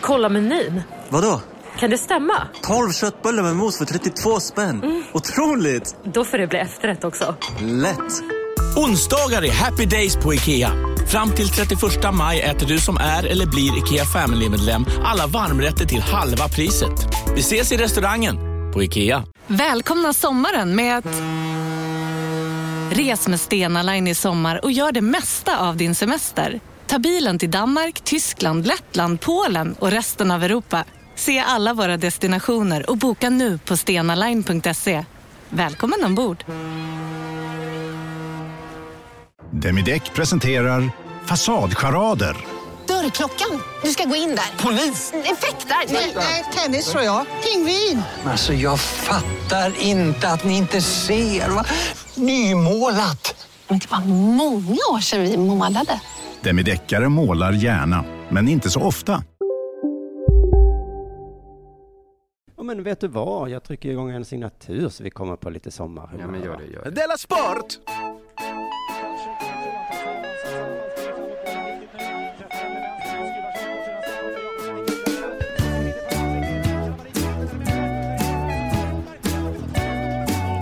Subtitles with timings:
[0.00, 0.82] Kolla menyn.
[1.08, 1.40] Vadå?
[1.78, 2.48] Kan det stämma?
[2.62, 4.82] 12 köttbullar med mos för 32 spänn.
[4.82, 5.02] Mm.
[5.12, 5.96] Otroligt!
[6.04, 7.34] Då får det bli efterrätt också.
[7.60, 8.22] Lätt!
[8.76, 10.70] Onsdagar är happy days på IKEA.
[11.08, 11.80] Fram till 31
[12.12, 16.92] maj äter du som är eller blir IKEA Family-medlem alla varmrätter till halva priset.
[17.34, 18.36] Vi ses i restaurangen
[18.72, 19.24] på IKEA.
[19.46, 21.06] Välkomna sommaren med att...
[22.92, 26.60] Res med Stena Line i sommar och gör det mesta av din semester.
[26.90, 30.84] Ta bilen till Danmark, Tyskland, Lettland, Polen och resten av Europa.
[31.14, 35.04] Se alla våra destinationer och boka nu på stenaline.se.
[35.48, 36.44] Välkommen ombord!
[39.50, 40.90] Demideck presenterar
[41.26, 42.36] Fasadcharader.
[42.86, 43.62] Dörrklockan.
[43.82, 44.64] Du ska gå in där.
[44.64, 45.12] Polis?
[45.24, 45.92] Effektar?
[46.14, 47.26] Nej, tennis tror jag.
[47.44, 48.02] Pingvin.
[48.24, 51.48] Alltså, jag fattar inte att ni inte ser.
[51.48, 51.64] Va?
[52.14, 53.46] Nymålat.
[53.68, 56.00] Men det var många år sedan vi målade.
[56.42, 59.22] Demideckare målar gärna, men inte så ofta.
[62.56, 63.50] Ja, men vet du vad?
[63.50, 66.24] Jag trycker igång en signatur så vi kommer på lite sommarhumör.
[66.24, 66.90] Ja, men gör det, gör det.
[66.90, 67.78] Della Sport!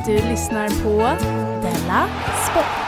[0.06, 0.98] Du lyssnar på
[1.62, 2.08] Della
[2.50, 2.87] Sport.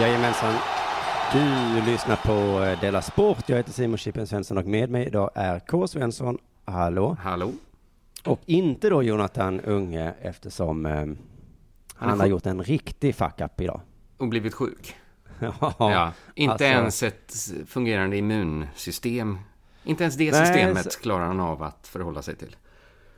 [0.00, 0.54] Jajamensan.
[1.32, 3.48] Du lyssnar på eh, Della Sport.
[3.48, 5.86] Jag heter Simon Chippen Svensson och med mig idag är K.
[5.86, 6.38] Svensson.
[6.64, 7.16] Hallå.
[7.22, 7.52] Hallå.
[8.24, 11.18] Och inte då Jonathan Unge eftersom eh, han,
[11.96, 13.80] han har gjort en riktig fuck-up idag.
[14.16, 14.96] Och blivit sjuk.
[15.40, 17.34] ja, ja, inte alltså, ens ett
[17.66, 19.38] fungerande immunsystem.
[19.84, 22.56] Inte ens det Nej, systemet så- klarar han av att förhålla sig till.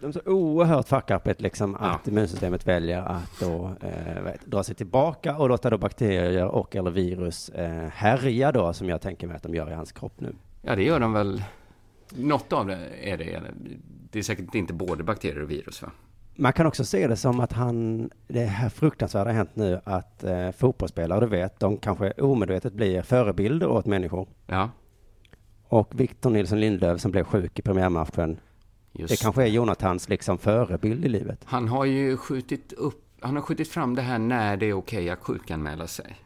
[0.02, 1.86] De är så oerhört fuck-upet liksom Ja.
[1.86, 6.90] att immunsystemet väljer att då eh, dra sig tillbaka och låta då bakterier och eller
[6.90, 10.34] virus eh, härja då som jag tänker mig att de gör i hans kropp nu.
[10.62, 11.42] Ja, det gör de väl.
[12.10, 13.40] Något av det är det.
[14.10, 15.90] Det är säkert inte både bakterier och virus, va?
[16.34, 20.24] Man kan också se det som att han, det här fruktansvärda har hänt nu att
[20.24, 24.28] eh, fotbollsspelare, du vet, de kanske omedvetet blir förebilder åt människor.
[24.46, 24.70] Ja,
[25.68, 28.38] Och Victor Nilsson Lindelöf som blev sjuk i premiärmatchen,
[28.92, 31.40] just det kanske är Jonathans liksom förebild i livet.
[31.44, 35.10] Han har ju skjutit upp, han har skjutit fram det här när det är okej
[35.10, 36.16] att sjukanmäla sig.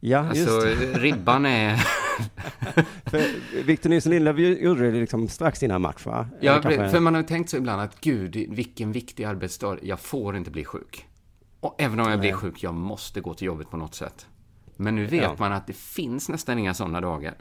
[0.00, 0.74] Ja, just Alltså, det.
[0.98, 1.76] ribban är...
[3.10, 3.22] För
[3.64, 6.28] Victor Nilsson Lindelöf gjorde det liksom strax innan match, va?
[6.40, 10.00] Ja, kanske- för man har ju tänkt så ibland att gud, vilken viktig arbetsdag, jag
[10.00, 11.06] får inte bli sjuk.
[11.60, 14.26] Och även om jag blir sjuk, jag måste gå till jobbet på något sätt.
[14.76, 15.36] Men nu vet Ja.
[15.38, 17.34] man att det finns nästan inga sådana dagar.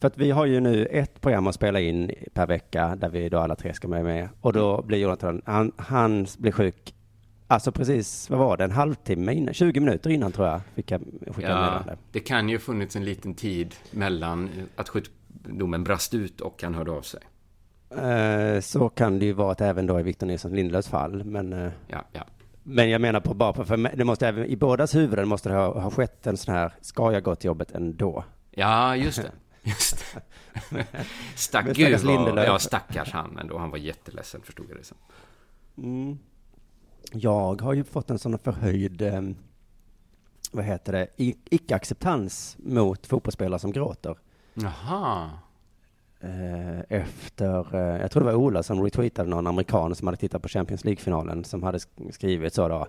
[0.00, 3.28] För att vi har ju nu ett program att spela in per vecka där vi
[3.28, 4.28] då alla tre ska vara med.
[4.40, 6.94] Och då blir Jonathan, han, han blir sjuk,
[7.46, 11.00] alltså precis, vad var det, en halvtimme innan, 20 minuter innan tror jag, fick jag
[11.26, 11.96] skicka Ja, meddelande.
[12.12, 16.74] det kan ju ha funnits en liten tid mellan att sjukdomen brast ut och han
[16.74, 17.20] hörde av sig.
[17.90, 21.52] Eh, Så kan det ju vara att även då i Victor Nilsson Lindelöfs fall, men
[21.52, 22.22] eh, Ja, ja.
[22.62, 25.54] Men jag menar på bara på, för det måste även, i bådas huvuden måste det
[25.54, 28.24] ha, ha skett en sån här, ska jag gå till jobbet ändå?
[28.50, 29.30] Ja, just det.
[29.70, 30.20] Just det.
[31.34, 32.46] Stack, Men stackars Lindelöf.
[32.46, 33.58] ja stackars han ändå.
[33.58, 34.96] Han var jätteledsen, förstod jag det som.
[35.78, 36.18] Mm.
[37.12, 39.20] Jag har ju fått en sån förhöjd, eh,
[40.52, 41.08] vad heter det,
[41.50, 44.18] icke-acceptans mot fotbollsspelare som gråter.
[44.54, 45.30] Jaha.
[46.20, 50.42] Eh, efter, eh, jag tror det var Ola som retweetade någon amerikan som hade tittat
[50.42, 52.86] på Champions League-finalen som hade sk- skrivit så då.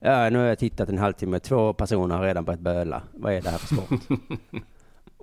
[0.00, 3.02] Ja, nu har jag tittat en halvtimme, två personer har redan börjat böla.
[3.14, 4.00] Vad är det här för sport?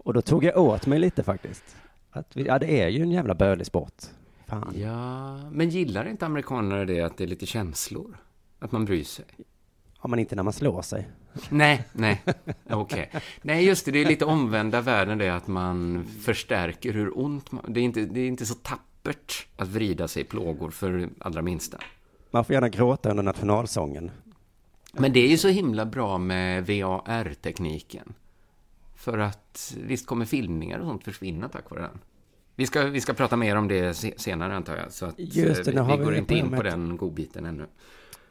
[0.07, 1.75] Och då tog jag åt mig lite faktiskt.
[2.11, 4.03] Att vi, ja, det är ju en jävla bölig sport.
[4.45, 4.73] Fan.
[4.77, 8.17] Ja, men gillar inte amerikaner det att det är lite känslor?
[8.59, 9.25] Att man bryr sig?
[10.01, 11.07] Ja, men inte när man slår sig.
[11.49, 12.23] Nej, nej,
[12.69, 13.11] okej.
[13.41, 17.63] Nej, just det, det är lite omvända världen det att man förstärker hur ont man...
[17.67, 21.41] Det är inte, det är inte så tappert att vrida sig i plågor för allra
[21.41, 21.77] minsta.
[22.31, 24.11] Man får gärna gråta under nationalsången.
[24.91, 28.13] Men det är ju så himla bra med VAR-tekniken.
[29.07, 31.99] För att visst kommer filmningar och sånt försvinna tack vare den.
[32.55, 34.91] Vi ska, vi ska prata mer om det se- senare antar jag.
[34.91, 37.65] Så att Just det, eh, vi, vi vi går inte in på den godbiten ännu.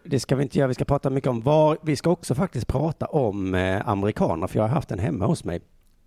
[0.05, 0.69] Det ska vi inte göra.
[0.69, 1.79] Vi ska prata mycket om var.
[1.83, 5.45] Vi ska också faktiskt prata om eh, amerikaner, för jag har haft en hemma hos
[5.45, 5.61] mig.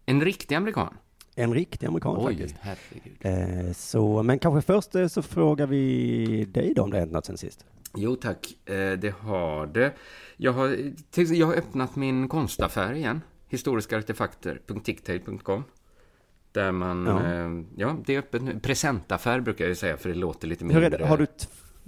[0.06, 0.94] En riktig amerikan?
[1.36, 2.56] En riktig amerikan Oj, faktiskt.
[2.62, 3.68] herregud.
[3.68, 7.12] Eh, så, men kanske först eh, så frågar vi dig då om det har hänt
[7.12, 7.66] något sen sist.
[7.96, 9.94] Jo tack, eh, det har det.
[10.38, 10.78] Jag har,
[11.16, 13.22] jag har öppnat min konstaffär igen.
[13.50, 15.64] Historiska artefakter.ticktail.com
[16.52, 17.34] Där man, Ja.
[17.34, 17.64] ja.
[17.88, 18.60] ja, det är öppet nu.
[18.60, 20.86] Presentaffär brukar jag ju säga, för det låter lite Hur mindre.
[20.86, 21.06] är det?
[21.06, 21.28] Har du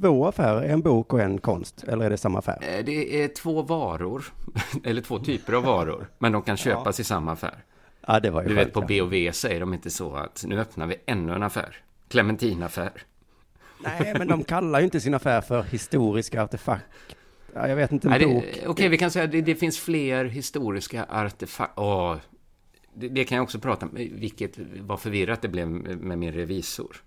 [0.02, 0.62] två affärer?
[0.64, 1.84] En bok och en konst?
[1.84, 2.58] Eller är det samma affär?
[2.62, 4.24] Eh, Det är två varor,
[4.84, 7.64] eller två typer av varor, men de kan köpas i samma affär.
[8.08, 8.86] Ja, det var ju Du vet, på ja.
[8.88, 11.76] B och V säger de inte så att nu öppnar vi ännu en affär.
[12.08, 12.92] Clementinaffär.
[13.84, 16.86] Nej, men de kallar ju inte sin affär för historiska artefakt.
[17.54, 18.60] Ja, jag vet inte, en Nej, bok.
[18.68, 21.84] Okej, vi kan säga att det, det finns fler historiska artefakter.
[21.84, 22.18] Åh,
[22.94, 27.04] det, det kan jag också prata om, vilket var förvirrat det blev med min revisor.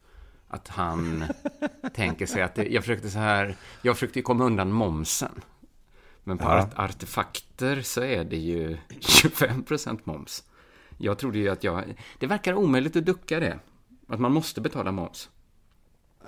[0.48, 1.24] Att han
[1.94, 5.40] tänker sig att det, jag försökte så här, jag försökte komma undan momsen.
[6.24, 6.62] Men på Ja.
[6.62, 10.44] art, artefakter så är det ju 25% moms.
[10.98, 11.84] Jag trodde ju att jag,
[12.18, 13.58] det verkar omöjligt att ducka det.
[14.08, 15.28] Att man måste betala moms.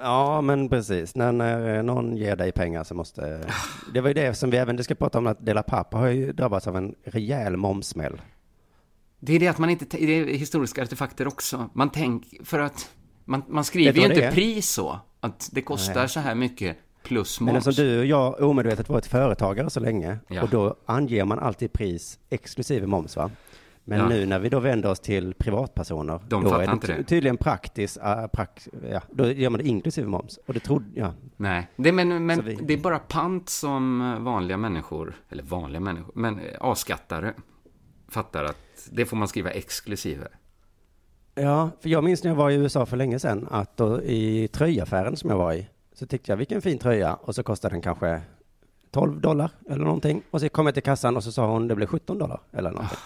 [0.01, 1.15] Ja, men precis.
[1.15, 3.41] När, när någon ger dig pengar så måste...
[3.95, 6.33] Det var ju det som vi även ska prata om, att Dela Pappa har ju
[6.33, 8.21] drabbats av en rejäl momssmäll.
[9.21, 11.71] Det är det att man inte, det är historiska artefakter också.
[11.73, 12.91] Man tänker, för att
[13.25, 15.01] man, man skriver ju inte pris så.
[15.21, 16.09] Att det kostar Nej.
[16.09, 17.67] så här mycket plus Men moms.
[17.67, 20.43] eftersom du och jag omedvetet varit företagare så länge, Ja.
[20.43, 23.31] och då anger man alltid pris exklusive moms va?
[23.89, 24.09] Men Ja.
[24.09, 27.03] nu när vi då vänder oss till privatpersoner, De då är det det.
[27.05, 30.39] tydligen praktiskt, uh, prax, ja, då gör man det inklusive moms.
[30.47, 31.13] Och det trodde, ja.
[31.37, 36.13] Nej, det, men, men vi- det är bara pant som vanliga människor, eller vanliga människor,
[36.15, 37.35] men eh, avskattare
[38.09, 40.29] fattar att det får man skriva exklusive.
[41.35, 44.49] Ja, för jag minns när jag var i USA för länge sedan, att då i
[44.49, 47.83] tröjaffären som jag var i, så tyckte jag vilken fin tröja, och så kostade den
[47.83, 48.21] kanske
[48.91, 50.23] 12 dollar eller någonting.
[50.31, 52.71] Och så kom jag till kassan och så sa hon det blev 17 dollar eller
[52.71, 52.99] någonting.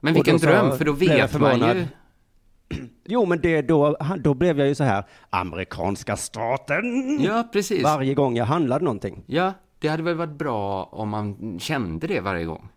[0.00, 1.86] Men vilken dröm, för då vet man ju...
[3.04, 7.18] Jo, men det, då, då blev jag ju så här, amerikanska staten.
[7.20, 7.84] Ja, precis.
[7.84, 9.22] Varje gång jag handlade någonting.
[9.26, 12.68] Ja, det hade väl varit bra om man kände det varje gång.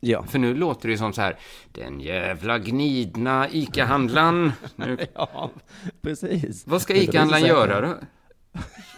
[0.00, 0.22] Ja.
[0.22, 1.38] För nu låter det ju som så här,
[1.72, 4.52] den jävla gnidna ICA-handlaren.
[4.76, 5.50] Nu, Ja,
[6.02, 6.66] precis.
[6.66, 7.94] vad ska ICA-handlaren göra då?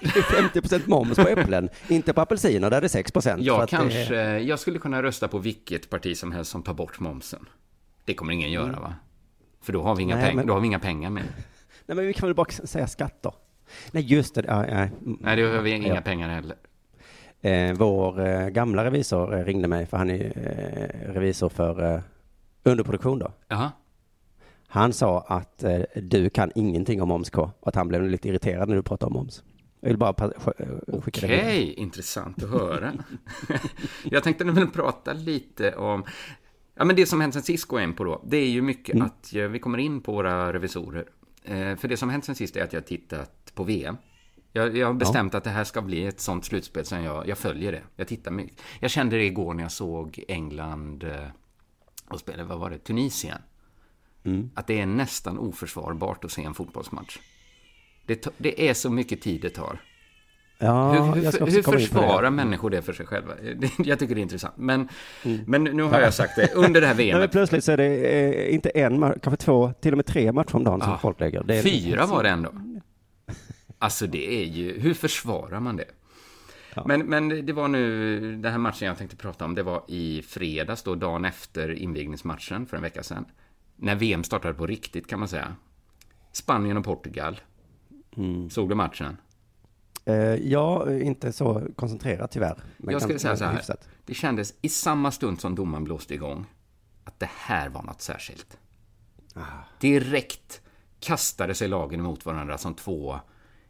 [0.01, 3.43] Det är 50% moms på äpplen, inte på apelsiner där det är 6 procent.
[3.43, 7.47] Jag kanske, jag skulle kunna rösta på vilket parti som helst som tar bort momsen.
[8.05, 8.95] Det kommer ingen göra va?
[9.63, 11.23] För då har vi inga, Nej, peng- men- då har vi inga pengar med.
[11.87, 13.33] Nej, men vi kan väl bara säga skatter.
[13.93, 14.45] Nej, just det.
[14.49, 14.89] Ja, ja.
[15.01, 16.01] Nej, det har vi inga Ja.
[16.01, 16.57] pengar heller.
[17.41, 22.01] Eh, vår eh, gamla revisor eh, ringde mig, för han är eh, revisor för eh,
[22.63, 23.33] underproduktion då.
[23.49, 23.73] Jaha.
[24.75, 28.29] Han sa att eh, du kan ingenting om moms K, och att han blev lite
[28.29, 29.43] irriterad när du pratade om moms.
[29.81, 30.15] Jag vill bara
[30.59, 31.63] eh, skicka Okej, vidare.
[31.63, 32.93] intressant att höra.
[34.05, 36.05] jag tänkte väl prata lite om...
[36.75, 38.63] Ja, men det som hänt sen sist går jag in på då, det är ju
[38.63, 39.07] mycket Mm.
[39.07, 41.05] att eh, vi kommer in på våra revisorer.
[41.45, 43.97] Eh, för det som hänt sen sist är att jag tittat på VM.
[44.53, 47.39] Jag, jag har bestämt att det här ska bli ett sånt slutspel som jag, jag
[47.39, 47.83] följer det.
[47.97, 48.61] Jag tittar mycket.
[48.81, 51.27] Jag kände det igår när jag såg England eh,
[52.09, 53.39] och spelade, vad var det, Tunisien.
[54.25, 54.51] Mm.
[54.55, 57.19] Att det är nästan oförsvarbart att se en fotbollsmatch.
[58.07, 59.79] Det, det är så mycket tid det tar.
[60.59, 63.33] Ja, hur hur, hur försvarar människor det för sig själva?
[63.79, 64.55] Jag tycker det är intressant.
[64.57, 64.89] Men,
[65.47, 67.33] men nu har jag sagt det, under det här Nej, men VMet.
[67.33, 68.13] plötsligt så är det
[68.47, 70.99] eh, inte en match, kanske två, till och med tre matcher om dagen som Ja.
[70.99, 71.51] folk lägger.
[71.51, 72.53] Är, Fyra var det ändå.
[73.79, 75.85] Alltså det är ju, hur försvarar man det?
[76.87, 80.23] Men, men det var nu, den här matchen jag tänkte prata om, det var i
[80.23, 83.25] fredags då, dagen efter invigningsmatchen för en vecka sedan.
[83.85, 85.57] När VM startade på riktigt kan man säga.
[86.33, 87.41] Spanien och Portugal.
[88.17, 88.51] Mm.
[88.51, 89.17] Såg du matchen?
[90.05, 92.59] Eh, ja, inte så koncentrerat tyvärr.
[92.77, 93.53] Men jag skulle säga så här.
[93.53, 93.89] hyfsat.
[94.07, 96.47] Det kändes i samma stund som domaren blåste igång
[97.05, 98.59] att det här var något särskilt.
[99.35, 99.41] Ah.
[99.81, 100.61] Direkt
[101.01, 103.21] kastade sig lagen emot varandra som två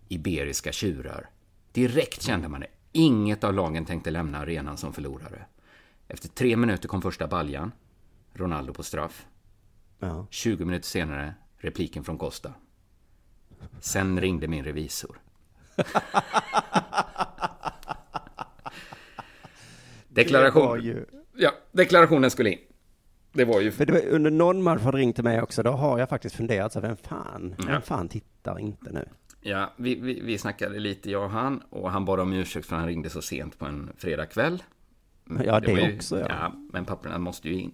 [0.09, 1.30] iberiska tjurar.
[1.73, 2.68] Direkt kände man det.
[2.92, 5.47] Inget av lagen tänkte lämna arenan som förlorare.
[6.09, 7.73] Efter tre minuter kom första baljan.
[8.33, 9.26] Ronaldo på straff.
[9.98, 10.26] Ja.
[10.30, 12.52] 20 minuter senare, repliken från Costa.
[13.80, 15.20] Sen ringde min revisor.
[20.08, 20.78] Deklaration.
[20.78, 22.58] Det ju- Ja, deklarationen skulle in.
[23.32, 23.70] Det var ju...
[23.72, 26.08] För det var, under någon match har det ringt till mig också, då har jag
[26.08, 27.64] faktiskt funderat så vem fan, Ja.
[27.66, 29.08] vem fan tittar inte nu?
[29.40, 32.76] Ja, vi, vi, vi snackade lite, jag och han, och han bad om ursäkt för
[32.76, 34.62] han ringde så sent på en fredagkväll.
[35.44, 36.26] Ja, det var ju- också, ja.
[36.28, 36.52] ja.
[36.72, 37.72] Men papperna måste ju in.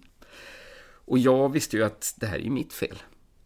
[1.05, 2.97] Och jag visste ju att det här är ju mitt fel.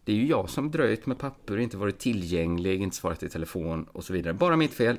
[0.04, 3.84] Det är ju jag som dröjt med papper, inte varit tillgänglig, inte svarat i telefon
[3.92, 4.34] och så vidare.
[4.34, 4.98] Bara mitt fel.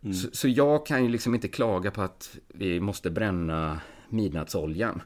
[0.00, 0.14] Mm.
[0.14, 5.02] Så, så jag kan ju liksom inte klaga på att vi måste bränna midnattsoljan.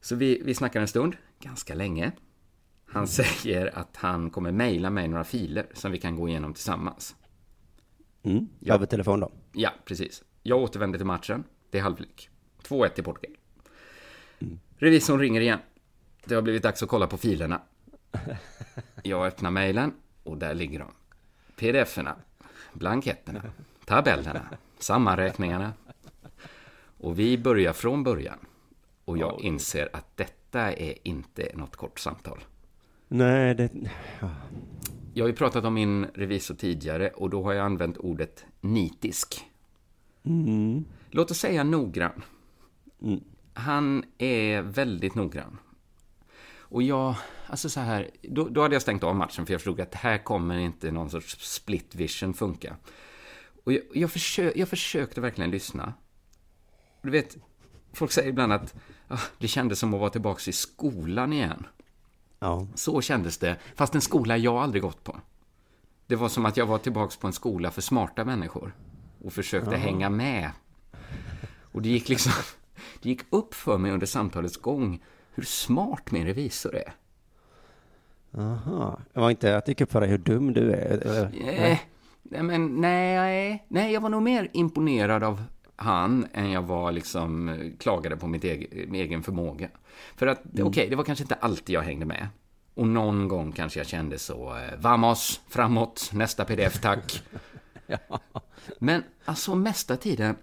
[0.00, 2.12] Så vi, vi snackar en stund, ganska länge.
[2.86, 7.16] Han säger att han kommer mejla mig några filer som vi kan gå igenom tillsammans.
[8.22, 8.48] Mm.
[8.58, 8.74] Ja.
[8.74, 9.32] Över telefon då?
[9.52, 10.22] Ja, precis.
[10.42, 11.44] Jag återvänder till matchen.
[11.70, 12.30] Det är halvlek.
[12.62, 13.36] 2-1 till Portugal.
[14.76, 15.58] Revisorn ringer igen.
[16.24, 17.60] Det har blivit dags att kolla på filerna.
[19.02, 20.88] Jag öppnar mejlen och där ligger de.
[21.56, 22.14] Pdf-erna,
[22.72, 23.42] blanketterna,
[23.84, 25.72] tabellerna, sammanräkningarna.
[26.98, 28.38] Och vi börjar från början.
[29.04, 32.38] Och jag inser att detta är inte något kort samtal.
[33.08, 33.70] Nej, det...
[34.20, 34.30] Ja.
[35.14, 39.44] Jag har ju pratat om min revisor tidigare och då har jag använt ordet nitisk.
[40.22, 40.84] Mm.
[41.10, 42.22] Låt oss säga noggrann.
[43.02, 43.20] Mm.
[43.54, 45.58] Han är väldigt noggrann.
[46.74, 47.14] Och jag,
[47.46, 50.18] alltså så här, då, då hade jag stängt av matchen för jag förstod att här
[50.18, 52.76] kommer inte någon sorts split vision funka.
[53.64, 55.94] Och jag, jag, försö, jag försökte verkligen lyssna.
[57.02, 57.36] Du vet,
[57.92, 58.74] folk säger ibland att
[59.08, 61.66] ah, det kändes som att vara tillbaka i skolan igen.
[62.38, 62.66] Ja.
[62.74, 65.20] Så kändes det, fast en skola jag aldrig gått på.
[66.06, 68.76] Det var som att jag var tillbaka på en skola för smarta människor
[69.24, 69.76] och försökte Ja.
[69.76, 70.50] hänga med.
[71.72, 72.32] Och det gick liksom,
[73.02, 75.02] det gick upp för mig under samtalets gång
[75.34, 76.92] hur smart min revisor är.
[78.38, 79.00] Aha.
[79.12, 80.76] Det var inte att upp för dig hur dum du är?
[80.90, 81.22] Eller?
[81.24, 81.78] Eh,
[82.22, 85.42] nej, men nej, nej, jag var nog mer imponerad av
[85.76, 89.68] han än jag var liksom eh, klagade på mitt egen, min egen förmåga.
[90.16, 90.66] För att, Mm.
[90.66, 92.28] okej, det var kanske inte alltid jag hängde med.
[92.74, 97.22] Och någon gång kanske jag kände så, eh, vamos, framåt, nästa pdf tack.
[98.78, 100.36] Men alltså mesta tiden,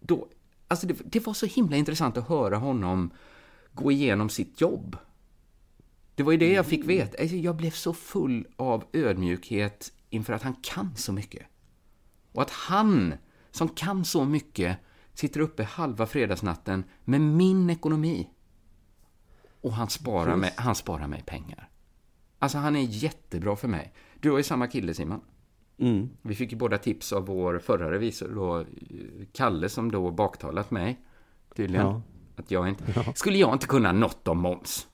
[0.00, 0.28] då,
[0.68, 3.10] alltså det, det var så himla intressant att höra honom
[3.74, 4.96] gå igenom sitt jobb.
[6.14, 7.22] Det var ju det jag fick veta.
[7.22, 11.46] Alltså, jag blev så full av ödmjukhet inför att han kan så mycket.
[12.32, 13.14] Och att han,
[13.50, 14.78] som kan så mycket,
[15.14, 18.30] sitter uppe halva fredagsnatten med min ekonomi.
[19.60, 21.68] Och han sparar, mig, han sparar mig pengar.
[22.38, 23.92] Alltså han är jättebra för mig.
[24.20, 25.20] Du har ju samma kille Simon.
[25.78, 26.10] Mm.
[26.22, 28.66] Vi fick ju båda tips av vår förra revisor, då, eh,
[29.32, 31.00] Kalle, som då baktalat mig,
[31.54, 31.86] tydligen.
[31.86, 32.02] Ja.
[32.36, 32.84] Att jag inte...
[33.14, 34.86] Skulle jag inte kunna något om moms?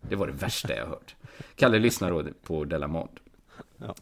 [0.00, 1.16] Det var det värsta jag hört.
[1.56, 3.20] Kalle lyssnar då på Delamond.
[3.76, 3.94] Ja.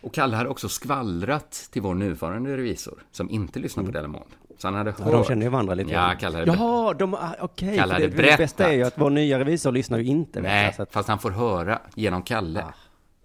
[0.00, 4.30] Och Kalle hade också skvallrat till vår nuvarande revisor, som inte lyssnar på Delamond.
[4.58, 5.00] Så han hade hört...
[5.00, 5.12] Mm.
[5.12, 5.92] Ja, de känner ju varandra lite.
[5.92, 7.76] Ja, Kalle hade Jaha, de, ah, okej.
[7.76, 10.40] Kalle för det, det bästa är ju att vår nya revisor lyssnar ju inte.
[10.40, 12.64] Nej, så att, fast han får höra genom Kalle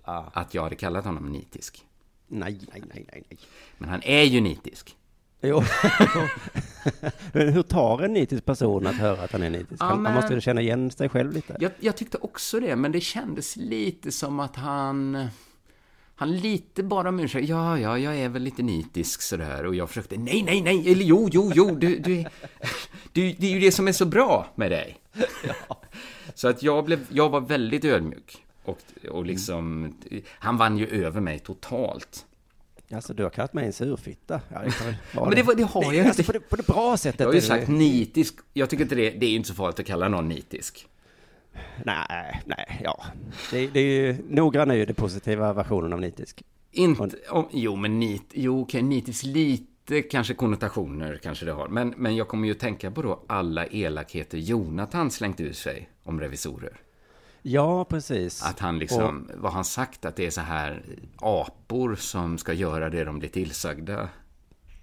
[0.04, 0.24] ah.
[0.34, 1.86] att jag hade kallat honom nitisk.
[2.28, 3.40] nej, nej, nej, nej, nej.
[3.78, 4.96] Men han är ju nitisk.
[5.42, 5.64] Jo.
[7.34, 9.82] Hur tar en nitisk person att höra att han är nitisk?
[9.82, 11.58] Ja, Han, men- han måste känna igen sig själv lite.
[11.60, 15.28] Jag, jag tyckte också det, men det kändes lite som att han...
[16.16, 17.50] Han lite bara om ursäkt.
[17.50, 19.66] Ja, ja, jag är väl lite nitisk sådär.
[19.66, 22.26] Och jag försökte, nej, nej, nej, eller jo, jo, jo, du, du,
[23.14, 24.98] du, det är ju det som är så bra med dig.
[26.34, 28.38] Så att jag, blev, jag var väldigt ödmjuk.
[28.64, 29.96] Och, och liksom,
[30.30, 32.26] han vann ju över mig totalt.
[32.94, 34.42] Alltså, du har kallat mig en surfitta.
[34.54, 36.32] Ja, det kan väl vara Men det, var- det har jag Nej, alltså, inte.
[36.32, 37.20] på, det, på det bra sättet.
[37.20, 38.36] Jag har ju är det- sagt nitisk.
[38.54, 40.88] Jag tycker inte det, det är ju inte så farligt att kalla någon nitisk.
[41.84, 43.06] Nej, nej, ja.
[43.52, 46.44] Det, det är ju, noggrann är ju den positiva versionen av nitisk.
[46.72, 51.68] Inte, om, jo men nit, jo okej, nitisk lite kanske konnotationer kanske det har.
[51.68, 56.20] Men, men jag kommer ju tänka på då alla elakheter Jonathan slängt ur sig om
[56.22, 56.78] revisorer.
[57.42, 58.44] Ja, precis.
[58.44, 60.82] Att han liksom, vad han sagt, att det är så här
[61.18, 64.10] apor som ska göra det de blir tillsagda.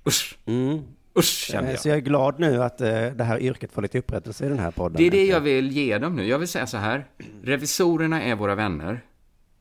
[0.07, 0.79] Usch, Mm.
[1.19, 1.81] usch kände Eh, jag.
[1.81, 4.59] Så jag är glad nu att eh, det här yrket får lite upprättelse i den
[4.59, 4.97] här podden.
[4.97, 6.27] Det är det jag vill ge dem nu.
[6.29, 7.07] Jag vill säga så här.
[7.43, 9.01] Revisorerna är våra vänner.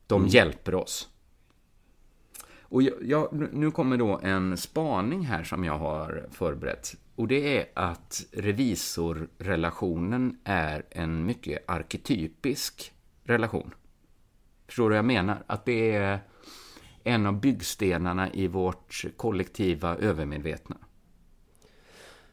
[0.06, 0.28] De Mm.
[0.28, 1.08] hjälper oss.
[2.68, 6.94] Och jag, jag, nu kommer då en spaning här som jag har förberett.
[7.16, 12.92] Och det är att revisorrelationen är en mycket arketypisk
[13.24, 13.74] relation.
[14.66, 15.44] Förstår du vad jag menar?
[15.46, 16.18] Att det är
[17.04, 20.76] en av byggstenarna i vårt kollektiva övermedvetna.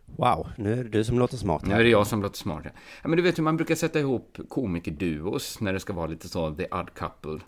[0.05, 1.65] Wow, nu är det du som låter smart.
[1.65, 2.63] Nu är det jag som låter smart.
[3.01, 6.29] Ja, men du vet hur man brukar sätta ihop komikerduos när det ska vara lite
[6.29, 7.39] så, the odd couple.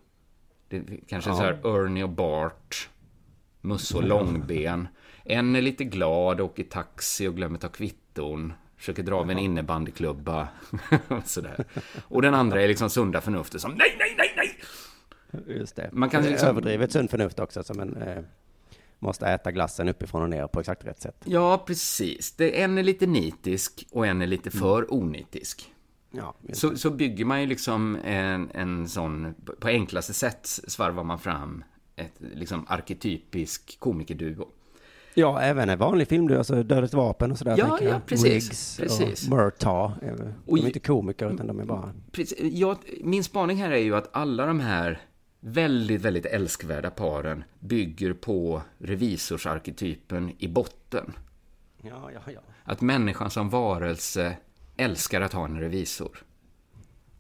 [0.70, 1.36] Det är kanske Ja.
[1.36, 2.90] så här Ernie och Bart,
[3.66, 4.88] Musse och Långben.
[5.24, 8.54] En är lite glad, åker taxi och glömmer ta kvitton.
[8.78, 10.48] Försöker dra av en innebandyklubba.
[11.08, 11.66] och sådär.
[12.08, 15.58] Och den andra är liksom sunda förnuftet som nej, nej, nej, nej!
[15.58, 15.90] Just det.
[15.92, 18.24] Man kan Det liksom- Överdrivet sunt förnuft också, som en eh,
[19.00, 21.16] måste äta glassen uppifrån och ner på exakt rätt sätt.
[21.26, 22.32] Ja, precis.
[22.32, 25.72] Det, en är lite nitisk och en är lite för onitisk.
[26.12, 31.20] Ja, Så, så bygger man ju liksom en, en sån, på enklaste sätt svarvar man
[31.20, 31.64] fram
[31.96, 34.48] ett liksom arketypisk komikerduo.
[35.14, 37.56] Ja, även en vanlig film, du, alltså Dödligt vapen och sådär.
[37.58, 39.24] Ja, ja, precis, Riggs precis.
[39.24, 39.94] och Murtaugh.
[40.02, 41.94] eh, De är inte komiker, utan de är bara...
[42.12, 45.02] Precis, jag, min spaning här är ju att alla de här
[45.40, 51.14] väldigt, väldigt älskvärda paren bygger på revisorsarketypen i botten.
[51.82, 52.40] Ja, ja, ja.
[52.64, 54.38] Att människan som varelse
[54.78, 56.24] älskar att ha en revisor.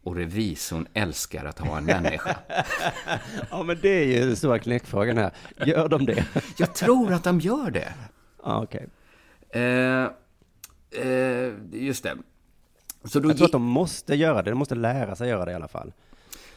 [0.05, 2.35] Och revisorn älskar att ha en människa.
[3.51, 5.31] Ja, men det är ju den stora knäckfrågan här.
[5.65, 6.25] Gör de det?
[6.57, 7.93] Jag tror att de gör det.
[8.43, 8.87] Ja, okej.
[9.49, 10.03] Eh,
[11.07, 12.17] eh, just det.
[13.03, 15.51] Så då Jag tror att de måste göra det, de måste lära sig göra det
[15.51, 15.93] i alla fall.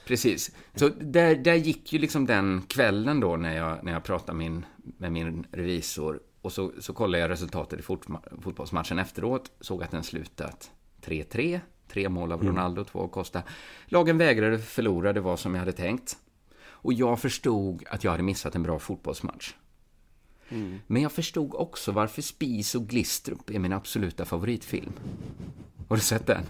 [0.06, 0.50] Precis.
[0.74, 4.64] Så där, där gick ju liksom den kvällen då när jag, när jag pratade min,
[4.76, 6.20] med min revisor.
[6.40, 8.06] Och så, så kollade jag resultatet i fot,
[8.42, 9.50] fotbollsmatchen efteråt.
[9.60, 10.70] Såg att den slutat
[11.04, 11.60] 3-3.
[11.88, 13.42] Tre mål av Ronaldo, två av Costa.
[13.86, 16.16] Lagen vägrade förlora, det var som jag hade tänkt.
[16.60, 19.54] Och jag förstod att jag hade missat en bra fotbollsmatch.
[20.86, 24.92] Men jag förstod också varför Spis och Glistrup är min absoluta favoritfilm.
[25.88, 26.42] Har du sett den?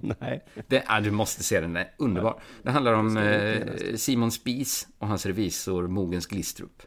[0.00, 0.44] Nej.
[0.68, 2.42] Det, ja, du måste se den, den är underbar.
[2.62, 6.82] Det handlar om eh, Simon Spies och hans revisor Mogens Glistrup.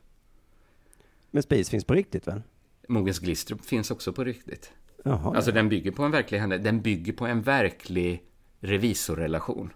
[1.31, 2.41] Men Spis finns på riktigt väl?
[2.87, 4.71] Mogens Glistrup finns också på riktigt.
[5.03, 5.35] Jaha.
[5.35, 6.63] Alltså den bygger på en verklig händelse.
[6.63, 8.23] Den bygger på en verklig
[8.59, 9.73] revisorrelation.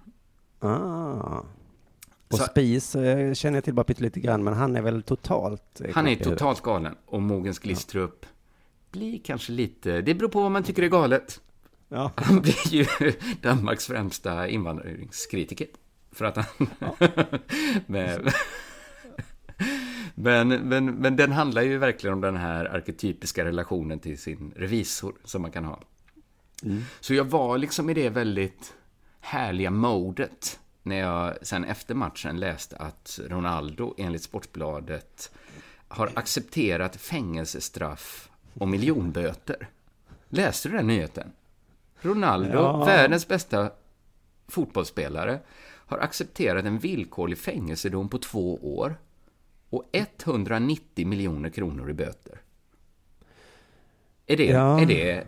[0.60, 1.43] Ah.
[2.27, 5.81] Och Så- Spis eh, känner jag till bara pyttelite grann, men han är väl totalt...
[5.81, 6.96] eh, Han är totalt galen.
[7.05, 8.25] Och Mogens Glistrup
[8.91, 10.01] blir kanske lite...
[10.01, 11.41] Det beror på vad man tycker är galet.
[11.89, 12.12] Ja.
[12.15, 12.86] Han blir ju
[13.41, 15.67] Danmarks främsta invandringskritiker.
[16.12, 16.46] För att han...
[17.86, 18.29] men,
[20.19, 25.15] men, men, men den handlar ju verkligen om den här arketypiska relationen till sin revisor
[25.24, 25.79] som man kan ha.
[27.00, 28.74] Så jag var liksom i det väldigt
[29.19, 35.31] härliga modet när jag sen efter matchen läste att Ronaldo enligt Sportbladet
[35.88, 39.69] har accepterat fängelsestraff och miljonböter.
[40.29, 41.31] Läste du den nyheten?
[42.01, 42.86] Ronaldo, Ja.
[42.86, 43.71] världens bästa
[44.47, 48.95] fotbollsspelare, har accepterat en villkorlig fängelsedom på två år
[49.69, 52.41] och 190 miljoner kronor i böter.
[54.25, 54.81] Är det, Ja.
[54.81, 55.24] är det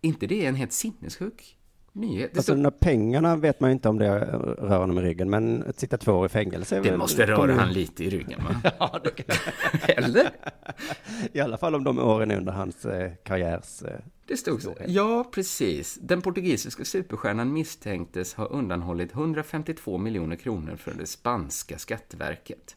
[0.00, 1.56] inte det en helt sinnessjuk
[1.92, 2.30] nyhet?
[2.32, 4.08] Det, Alltså, stod, de där pengarna vet man ju inte om det
[4.58, 7.72] rör honom i ryggen, men att sitta två år i fängelse det måste röra han
[7.72, 8.70] lite i ryggen, va?
[8.78, 9.36] Ja, det kan...
[10.04, 10.30] Eller?
[11.32, 13.82] I alla fall om de åren under hans eh, karriärs...
[13.82, 14.74] Eh, Det stod så.
[14.86, 15.98] Ja, precis.
[16.02, 22.76] Den portugisiska superstjärnan misstänktes ha undanhållit 152 miljoner kronor från det spanska skatteverket.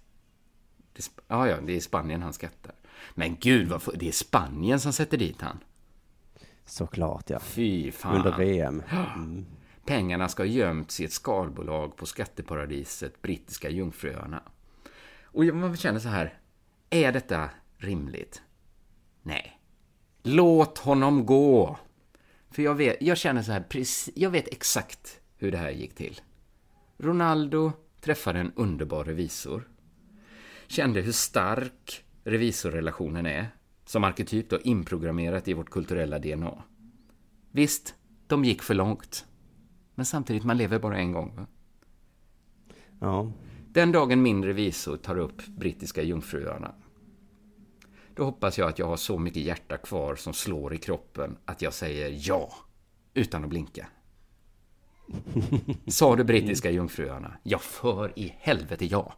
[0.97, 2.75] Det, ja, ja, det är Spanien han skattar.
[3.13, 5.59] Men gud, vad för, det är Spanien som sätter dit han.
[6.65, 7.39] såklart, ja.
[7.39, 8.15] Fy fan.
[8.15, 8.83] Under VM.
[8.91, 9.45] Mm.
[9.85, 14.43] Pengarna ska ha gömts i ett skalbolag på skatteparadiset Brittiska Jungfruöarna.
[15.23, 16.39] Och man känner så här,
[16.89, 18.41] är detta rimligt?
[19.21, 19.59] Nej.
[20.23, 21.77] Låt honom gå!
[22.51, 23.65] För jag, vet, jag känner så här,
[24.15, 26.21] jag vet exakt hur det här gick till.
[26.97, 27.71] Ronaldo
[28.01, 29.67] träffade en underbar revisor.
[30.67, 33.47] Kände hur stark revisorrelationen är,
[33.85, 36.63] som arketyp då inprogrammerat i vårt kulturella DNA.
[37.51, 37.95] Visst,
[38.27, 39.25] de gick för långt.
[39.95, 41.35] Men samtidigt, man lever bara en gång.
[41.35, 41.45] Va?
[42.99, 43.31] Ja.
[43.71, 46.75] Den dagen min revisor tar upp brittiska jungfruöarna,
[48.15, 51.61] då hoppas jag att jag har så mycket hjärta kvar som slår i kroppen att
[51.61, 52.53] jag säger ja,
[53.13, 53.87] utan att blinka.
[55.87, 57.37] Sa du brittiska jungfruöarna?
[57.43, 59.13] Ja, för i helvete ja.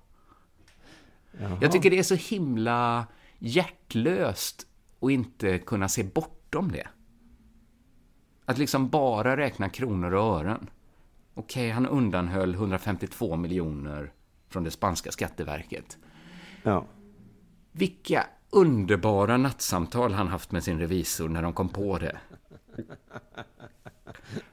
[1.61, 3.07] Jag tycker det är så himla
[3.39, 4.67] hjärtlöst
[4.99, 6.87] att inte kunna se bortom det.
[8.45, 10.69] Att liksom bara räkna kronor och ören.
[11.33, 14.11] Okej, han undanhöll 152 miljoner
[14.49, 15.97] från det spanska skatteverket.
[16.63, 16.85] ja.
[17.71, 22.17] Vilka underbara nattsamtal han haft med sin revisor när de kom på det.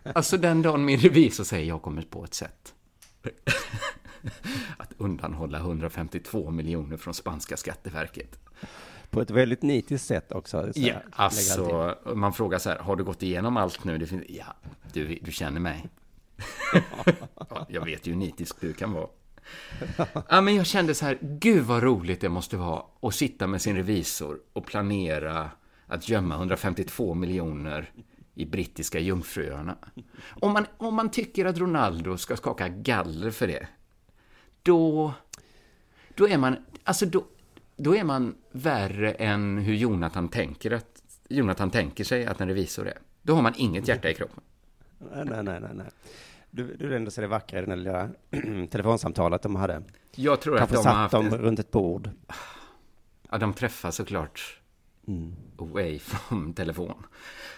[0.02, 2.74] Alltså den dagen min revisor säger jag kommer på ett sätt.
[4.76, 8.38] Att undanhålla 152 miljoner från spanska skatteverket.
[9.10, 10.70] På ett väldigt nitiskt sätt också.
[10.74, 13.98] Ja, alltså, man frågar så här, har du gått igenom allt nu?
[13.98, 14.56] Det finns, ja,
[14.92, 15.88] du, du känner mig.
[17.50, 19.08] ja, jag vet ju hur nitisk du kan vara.
[20.28, 23.62] Ja, men jag kände så här, gud vad roligt det måste vara att sitta med
[23.62, 25.50] sin revisor och planera
[25.86, 27.90] att gömma 152 miljoner
[28.34, 29.76] i brittiska jungfruöarna.
[30.40, 33.68] Om man, om man tycker att Ronaldo ska skaka galler för det,
[34.66, 35.12] då,
[36.14, 37.24] då är man, alltså då,
[37.76, 42.88] då är man värre än hur Jonathan tänker, att, Jonathan tänker sig att en revisor
[42.88, 42.98] är.
[43.22, 44.40] Då har man inget hjärta i kroppen.
[44.98, 45.87] Nej, nej, nej, nej.
[46.50, 48.09] Du, du ändå se det vackra i det där lilla
[48.70, 49.83] telefonsamtalet de hade.
[50.14, 51.12] Jag tror Kanske att de har haft...
[51.12, 52.11] dem runt ett bord.
[53.31, 54.61] Ja, de träffas såklart
[55.09, 55.37] Mm.
[55.59, 57.07] away from telefon.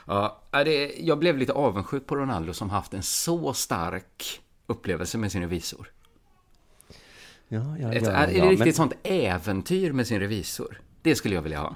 [0.06, 5.32] Ja, det, jag blev lite avundsjuk på Ronaldo som haft en så stark upplevelse med
[5.32, 5.90] sin revisor.
[7.48, 10.80] Ja, ja, Ett, ja, är det riktigt men sånt äventyr med sin revisor?
[11.02, 11.74] Det skulle jag vilja ha.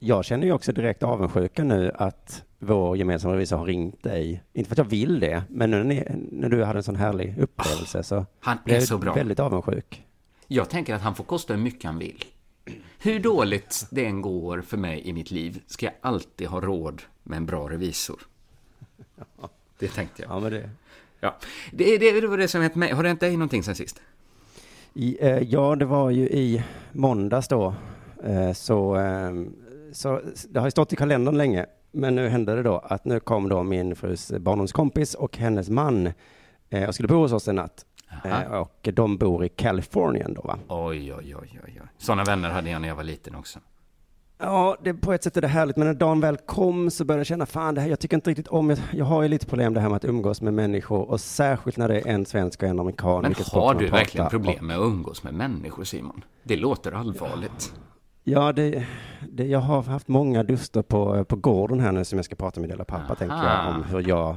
[0.00, 4.42] jag känner ju också direkt avundsjuka nu att vår gemensamma revisor har ringt dig.
[4.52, 6.96] Inte för att jag vill det, men nu när, ni, när du hade en sån
[6.96, 9.14] härlig upplevelse så Han är så bra.
[9.14, 10.06] väldigt avundsjuk.
[10.46, 12.24] Jag tänker att han får kosta hur mycket han vill.
[12.98, 17.02] Hur dåligt det än går för mig i mitt liv ska jag alltid ha råd
[17.22, 18.20] med en bra revisor.
[19.78, 20.30] Det tänkte jag.
[20.30, 20.70] Ja, men det...
[21.20, 21.36] Ja.
[21.72, 22.92] Det, det, det var det som hänt mig.
[22.92, 24.00] Har det hänt dig någonting sen sist?
[24.94, 27.74] I, eh, ja, det var ju i måndags då.
[28.24, 29.32] Eh, så, eh,
[29.92, 31.66] så det har ju stått i kalendern länge.
[31.92, 36.12] Men nu hände det då att nu kom då min frus barndomskompis och hennes man
[36.70, 37.86] eh, och skulle bo hos oss en natt.
[38.50, 40.58] Och de bor i Kalifornien då va?
[40.68, 41.60] Oj, oj, oj.
[41.64, 41.80] oj.
[41.98, 43.58] Sådana vänner hade jag när jag var liten också.
[44.42, 47.20] Ja, det, på ett sätt är det härligt, men när dagen väl kom så började
[47.20, 49.46] jag känna, fan det här, jag tycker inte riktigt om, jag, jag har ju lite
[49.46, 52.62] problem det här med att umgås med människor och särskilt när det är en svensk
[52.62, 53.22] och en amerikan.
[53.22, 56.24] Men har du verkligen problem med att umgås med människor, Simon?
[56.42, 57.74] Det låter allvarligt.
[58.24, 58.86] Ja, det,
[59.32, 62.60] det, jag har haft många duster på, på gården här nu som jag ska prata
[62.60, 64.36] med Dela pappa, tänker jag, om hur jag,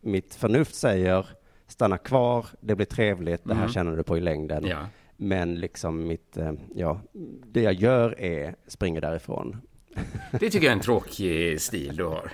[0.00, 1.26] mitt förnuft säger,
[1.68, 3.72] stanna kvar, det blir trevligt, det här Mm.
[3.72, 4.66] känner du på i längden.
[4.66, 4.78] Ja.
[5.16, 7.00] Men liksom mitt, eh, ja,
[7.46, 9.56] det jag gör är springer därifrån.
[10.32, 12.32] Det tycker jag är en tråkig stil du har.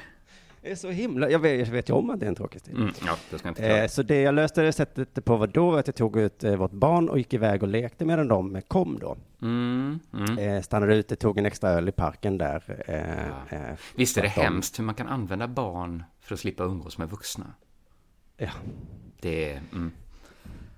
[0.62, 2.60] Det är så himla, jag vet, jag vet ju om att det är en tråkig
[2.60, 2.74] stil.
[2.76, 3.66] Mm, ja, det ska inte.
[3.66, 6.56] Eh, så det jag löste det sättet på var då att jag tog ut eh,
[6.56, 9.16] vårt barn och gick iväg och lekte medan de kom då.
[9.42, 10.38] Mm, mm.
[10.38, 12.82] Eh, stannade ute, tog en extra öl i parken där.
[13.50, 16.98] Eh, Visst är det de- hemskt hur man kan använda barn för att slippa umgås
[16.98, 17.46] med vuxna?
[18.36, 18.50] Ja.
[19.20, 19.60] Det.
[19.72, 19.92] Mm.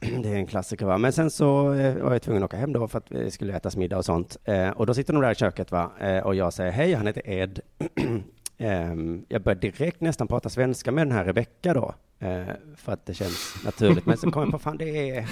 [0.23, 0.99] Det är en klassiker va.
[0.99, 3.57] Men sen så eh, var jag tvungen att åka hem då för att vi skulle
[3.57, 4.37] äta middag och sånt.
[4.45, 5.91] Eh, och då sitter de där i köket va.
[6.01, 7.61] Eh, och jag säger hej, han heter Ed.
[8.59, 11.95] Ehm, jag börjar direkt nästan prata svenska med den här Rebecka då.
[12.19, 12.43] Eh,
[12.77, 14.07] för att det känns naturligt.
[14.07, 15.29] Men så kom jag på, fan det är...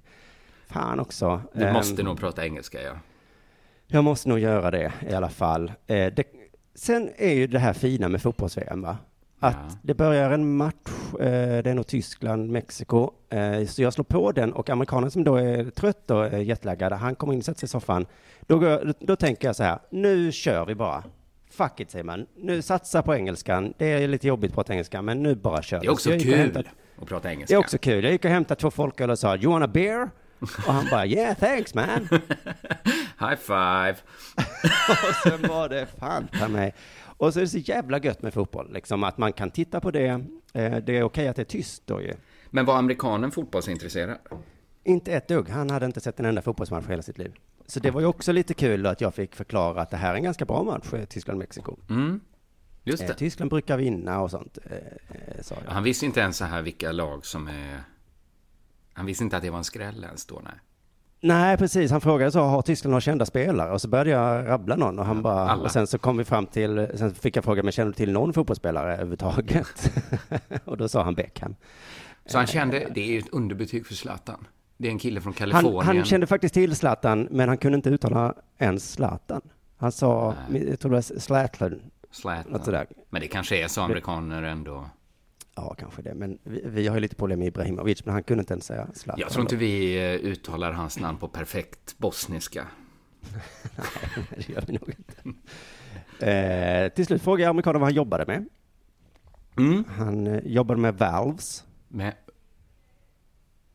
[0.66, 1.40] Fan också.
[1.52, 2.92] Du måste Ehm, nog prata engelska, ja.
[3.86, 5.72] Jag måste nog göra det i alla fall.
[5.86, 6.24] Eh, det,
[6.74, 8.96] sen är ju det här fina med fotbolls-VM va?
[9.44, 9.76] Att Ja.
[9.82, 10.74] det börjar en match,
[11.20, 13.10] eh, det är nog Tyskland, Mexiko.
[13.30, 16.92] Eh, så jag slår på den och amerikanen som då är trött och är jetlaggad,
[16.92, 18.06] han kommer in och sätter sig i soffan.
[18.40, 21.04] Då, jag- då tänker jag så här, nu kör vi bara.
[21.50, 22.26] Fuck it säger man.
[22.36, 23.74] Nu satsa på engelskan.
[23.78, 25.86] Det är lite jobbigt att prata engelska, men nu bara kör Det vi.
[25.86, 26.68] är Så också kul hämtade-
[27.02, 27.54] att prata Det engelska.
[27.54, 28.04] är också kul.
[28.04, 30.10] Jag gick och hämtade två folköl och sa, you want a beer?
[30.66, 31.88] Och han bara, yeah thanks man.
[33.20, 33.94] High five!
[35.08, 36.74] och sen var det fan ta mig.
[37.16, 39.90] Och så är det så jävla gött med fotboll, liksom att man kan titta på
[39.90, 40.06] det.
[40.52, 42.14] Eh, Det är okej att det är tyst då ju.
[42.50, 44.18] Men var amerikanen fotbollsintresserad?
[44.84, 45.48] Inte ett dugg.
[45.48, 47.32] Han hade inte sett en enda fotbollsmatch hela sitt liv.
[47.66, 50.14] Så det var ju också lite kul att jag fick förklara att det här är
[50.14, 51.76] en ganska bra match, eh, Tyskland-Mexiko.
[51.90, 52.20] Mm,
[52.84, 53.14] just Eh, det.
[53.14, 54.58] Tyskland brukar vinna och sånt,
[55.40, 55.72] sa jag.
[55.72, 57.82] Han visste inte ens så här vilka lag som är...
[58.92, 60.52] Han visste inte att det var en skräll ens då, nej.
[61.24, 61.90] Nej, precis.
[61.90, 63.72] Han frågade så, har Tyskland några kända spelare?
[63.72, 65.62] Och så började jag rabbla någon och han bara, alla.
[65.62, 68.12] och sen så kom vi fram till, sen fick jag fråga, men känner du till
[68.12, 69.92] någon fotbollsspelare överhuvudtaget?
[70.64, 71.56] och då sa han Beckham.
[72.26, 74.46] Så han kände, det är ju ett underbetyg för Zlatan.
[74.76, 75.86] Det är en kille från Han, Kalifornien.
[75.86, 79.40] han kände faktiskt till Zlatan, men han kunde inte uttala ens Zlatan.
[79.76, 81.80] Han sa, jag tror det var Zlatan.
[82.10, 82.86] Zlatan.
[83.10, 84.86] Men det kanske är så amerikaner ändå.
[85.56, 86.14] Ja, kanske det.
[86.14, 88.88] Men vi, vi har ju lite problem med Ibrahimovic, men han kunde inte ens säga
[88.94, 89.20] Zlatan.
[89.20, 92.66] Jag tror inte vi eh, uttalar hans namn på perfekt bosniska.
[93.76, 95.38] Nej, det gör vi nog inte.
[96.26, 98.48] Eh, till slut frågade jag amerikanen vad han jobbade med.
[99.56, 99.84] Mm.
[99.88, 101.64] Han eh, jobbade med valves.
[101.88, 102.14] Med...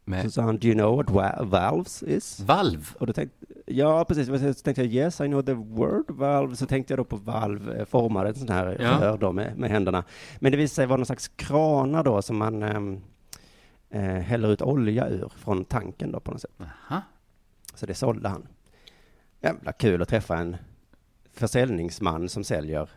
[0.09, 0.33] Så Med...
[0.33, 2.39] sa han, do you know what wa- valves is?
[2.39, 2.85] Valve?
[2.99, 4.25] Och då tänkte, ja, precis.
[4.57, 6.55] Så tänkte jag, yes, I know the word valve.
[6.55, 8.97] Så tänkte jag då på valv, formade sånt här Ja.
[9.01, 10.03] rör då med, med händerna.
[10.39, 13.01] Men det visade sig vara någon slags kranar då som man ehm,
[13.89, 16.51] eh, häller ut olja ur från tanken då på något sätt.
[16.89, 17.01] Aha.
[17.75, 18.47] Så det sålde han.
[19.41, 20.57] Jävla kul att träffa en
[21.33, 22.89] försäljningsman som säljer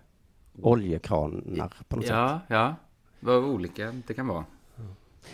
[0.62, 2.14] oljekranar på något sätt.
[2.16, 2.74] Ja, ja.
[3.20, 4.44] Vad olika det kan vara.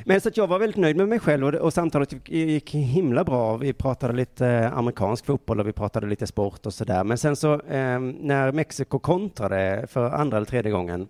[0.05, 3.25] Men så att jag var väldigt nöjd med mig själv och, och samtalet gick, himla
[3.25, 3.57] bra.
[3.57, 7.05] Vi pratade lite eh, amerikansk fotboll och vi pratade lite sport och sådär.
[7.05, 11.09] Men sen så eh, när Mexiko kontrade för andra eller tredje gången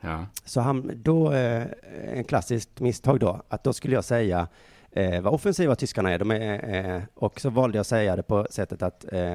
[0.00, 0.26] Ja.
[0.44, 1.66] så han, då, eh,
[2.14, 4.48] en klassiskt misstag då, att då skulle jag säga
[4.90, 6.32] eh, vad offensiva tyskarna är.
[6.32, 9.34] Är eh, och så valde jag att säga det på sättet att eh,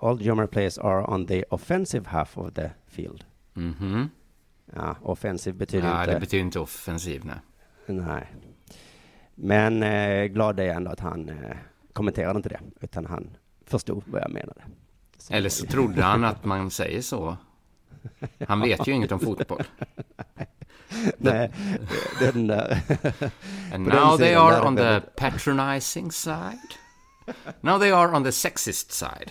[0.00, 3.24] all German players are on the offensive half of the field.
[3.54, 4.08] Mhm.
[4.76, 6.14] Ja, offensiv betyder Ja, inte...
[6.14, 7.34] det betyder inte offensiv, nej.
[7.88, 8.26] Nej.
[9.34, 11.56] Men eh, glad är jag ändå att han eh,
[11.92, 14.60] kommenterade inte det, utan han förstod vad jag menade.
[15.18, 17.36] Så- Eller så trodde han att man säger så.
[18.48, 19.62] Han vet ju inget om fotboll.
[21.18, 21.50] Nej,
[22.20, 22.78] den där...
[23.74, 26.58] And now they are on the patronizing side.
[27.60, 29.30] Now they are on the sexist side.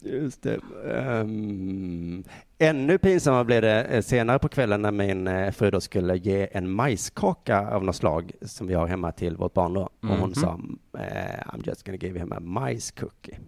[0.00, 0.60] Just det.
[0.86, 2.24] Ehm,
[2.62, 6.48] ännu pinsammare blev det eh, senare på kvällen när min eh, fru då skulle ge
[6.52, 9.80] en majskaka av något slag som vi har hemma till vårt barn då.
[9.82, 10.34] Och hon Mhm.
[10.34, 10.60] sa,
[10.98, 13.38] eh, I'm just gonna give him a majs cookie.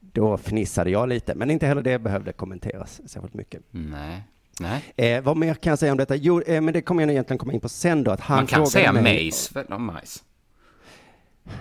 [0.00, 3.62] då fnissade jag lite, men inte heller det behövde kommenteras särskilt mycket.
[3.70, 4.22] Nej.
[4.60, 4.82] Nej.
[4.96, 6.16] Eh, vad mer kan jag säga om detta?
[6.16, 8.10] Jo, eh, men det kommer jag egentligen komma in på sen då.
[8.10, 10.24] Att han Man kan säga mig- majs väl om majs?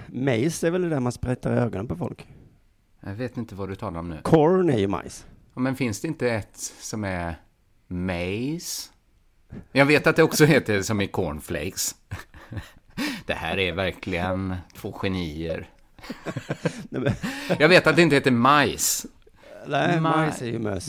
[0.08, 2.28] Majs är väl det där man sprättar i ögonen på folk?
[3.06, 4.17] Jag vet inte vad du talar om nu.
[4.22, 5.26] Corn är ju majs.
[5.54, 7.36] Ja, Men finns det inte ett som är
[7.88, 8.89] maize?
[9.72, 11.96] Jag vet att det också heter som i cornflakes.
[13.26, 15.70] Det här är verkligen två genier.
[17.60, 19.06] Jag vet att det inte heter majs.
[19.68, 20.88] Nej, Ma- majs är ju möss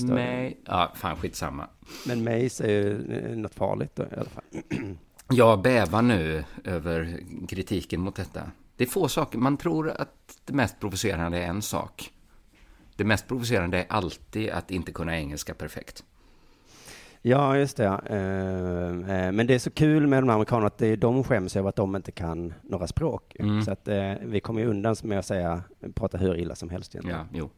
[0.67, 1.69] Ja, fan skitsamma.
[2.07, 4.45] Men majs är ju eh, något farligt då, i alla fall.
[5.31, 8.51] Jag bävar nu över kritiken mot detta.
[8.77, 9.39] Det är få saker.
[9.39, 12.11] Man tror att det mest provocerande är en sak.
[12.97, 16.05] Det mest provocerande är alltid att inte kunna engelska perfekt.
[17.27, 17.85] Ja, just det.
[17.87, 21.57] Eh, eh, Men det är så kul med de amerikanerna att det är, de skäms
[21.57, 23.37] över att de inte kan några språk.
[23.39, 23.63] Mm.
[23.63, 25.63] Så att eh, vi kommer ju undan med att säga,
[25.95, 27.19] prata hur illa som helst egentligen.
[27.33, 27.51] Ja, jo.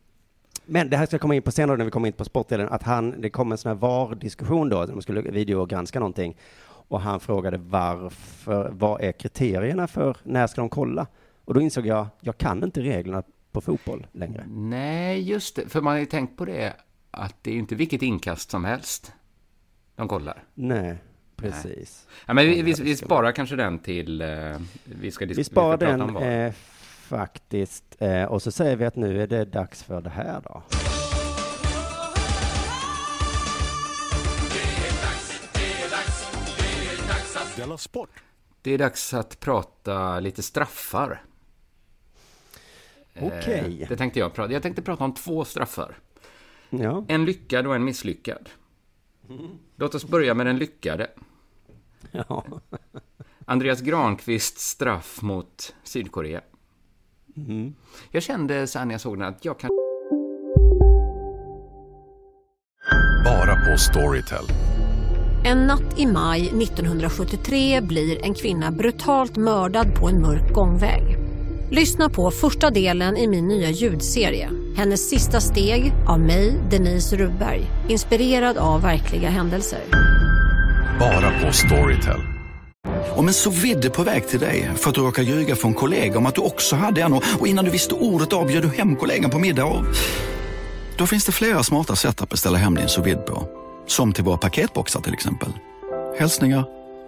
[0.67, 2.69] Men det här ska jag komma in på senare när vi kommer in på sportdelen,
[2.69, 6.37] att han, det kom en sån här VAR-diskussion då, de skulle videogranska någonting.
[6.89, 11.07] Och han frågade varför, vad är kriterierna för när ska de kolla?
[11.45, 13.23] Och då insåg jag, jag kan inte reglerna
[13.57, 14.45] på fotboll längre.
[14.49, 15.69] Nej, just det.
[15.69, 16.77] För man har ju tänkt på det
[17.11, 19.13] att det är ju inte vilket inkast som helst
[19.95, 20.45] de kollar.
[20.55, 20.97] Nej,
[21.37, 22.07] precis.
[22.27, 24.21] Ja, men vi, vi, vi sparar kanske den till...
[24.21, 24.29] Eh,
[24.85, 26.53] vi ska, Vi sparar ska prata om den eh,
[27.01, 30.63] faktiskt, eh, och så säger vi att nu är det dags för det här då.
[37.79, 38.23] Sport.
[38.63, 41.23] Det är dags att prata lite straffar.
[43.17, 43.87] Eh, Okej.
[43.89, 44.53] Det tänkte jag prata.
[44.53, 45.99] Jag tänkte prata om två straffar.
[46.71, 47.05] Ja.
[47.09, 48.49] En lyckad och en misslyckad.
[49.77, 51.11] Låt oss börja med den lyckade.
[52.11, 52.45] Ja.
[53.45, 56.41] Andreas Granqvists straff mot Sydkorea.
[57.37, 57.75] Mm.
[58.11, 59.71] Jag kände så här när jag såg den att jag kan...
[63.25, 64.45] Bara på Storytel.
[65.45, 71.26] En natt i maj 1973 blir en kvinna brutalt mördad på en mörk gångväg.
[71.71, 74.51] Lyssna på första delen i min nya ljudserie.
[74.77, 77.67] Hennes sista steg av mig, Denise Rubberg.
[77.89, 79.81] Inspirerad av verkliga händelser.
[81.01, 82.21] Bara på Storytel.
[83.17, 86.19] Om en så vidde på väg till dig för att du råkar ljuga från kollega
[86.19, 88.69] om att du också hade en och och innan du visste ordet av bjöd du
[88.69, 89.85] hem kollegan på middag och...
[90.97, 93.49] Då finns det flera smarta sätt att beställa hem din sous vide på.
[93.87, 95.49] Som till våra paketboxar till exempel.
[96.19, 96.65] Hälsningar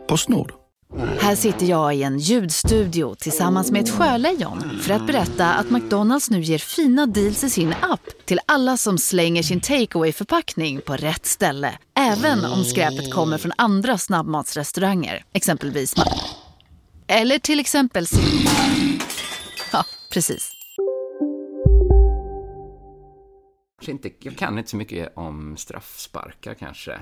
[0.08, 0.52] Postnord.
[0.96, 6.30] Här sitter jag i en ljudstudio tillsammans med ett sjölejon för att berätta att McDonalds
[6.30, 10.96] nu ger fina deals i sin app till alla som slänger sin takeaway förpackning på
[10.96, 11.78] rätt ställe.
[11.94, 15.94] Även om skräpet kommer från andra snabbmatsrestauranger, exempelvis
[17.06, 18.06] Eller till exempel
[19.72, 20.52] Ja, precis.
[23.82, 26.98] Inte, jag kan inte så mycket om straffsparkar kanske.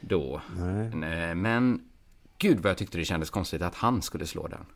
[0.00, 0.40] Då.
[0.94, 1.80] Nej, Men
[2.38, 4.66] gud vad jag tyckte det kändes konstigt att han skulle slå den.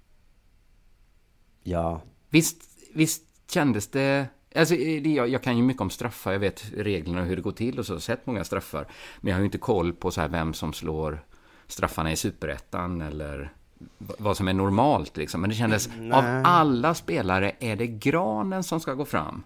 [1.63, 2.03] Ja.
[2.29, 2.63] Visst,
[2.95, 4.27] visst kändes det...
[4.55, 7.43] Alltså, det- jag, jag kan ju mycket om straffar, jag vet reglerna och hur det
[7.43, 8.87] går till och så, sett många straffar.
[9.21, 11.25] Men jag har ju inte koll på så här vem som slår
[11.67, 13.53] straffarna i superettan eller
[13.99, 15.41] vad som är normalt liksom.
[15.41, 16.13] Men det kändes, Nej.
[16.13, 19.43] av alla spelare är det Granen som ska gå fram.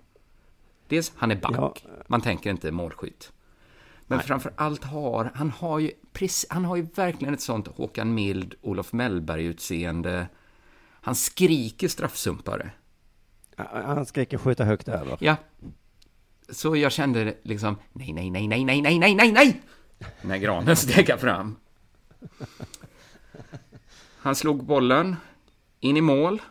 [0.89, 1.85] Dels, han är back.
[2.07, 3.33] Man tänker inte målskytt.
[4.07, 5.91] Men framför allt har han har ju
[6.49, 10.27] han har ju verkligen ett sånt Håkan Mild, Olof Mellberg-utseende.
[11.01, 12.71] Han skriker straffsumpare.
[13.57, 15.17] Han skriker skjuta högt över.
[15.21, 15.37] Ja.
[16.49, 19.63] Så jag kände liksom, nej, nej, nej, nej, nej, nej, nej, nej, nej!
[20.23, 21.57] När granen stegade fram.
[24.19, 25.17] Han slog bollen
[25.81, 26.43] in i mål.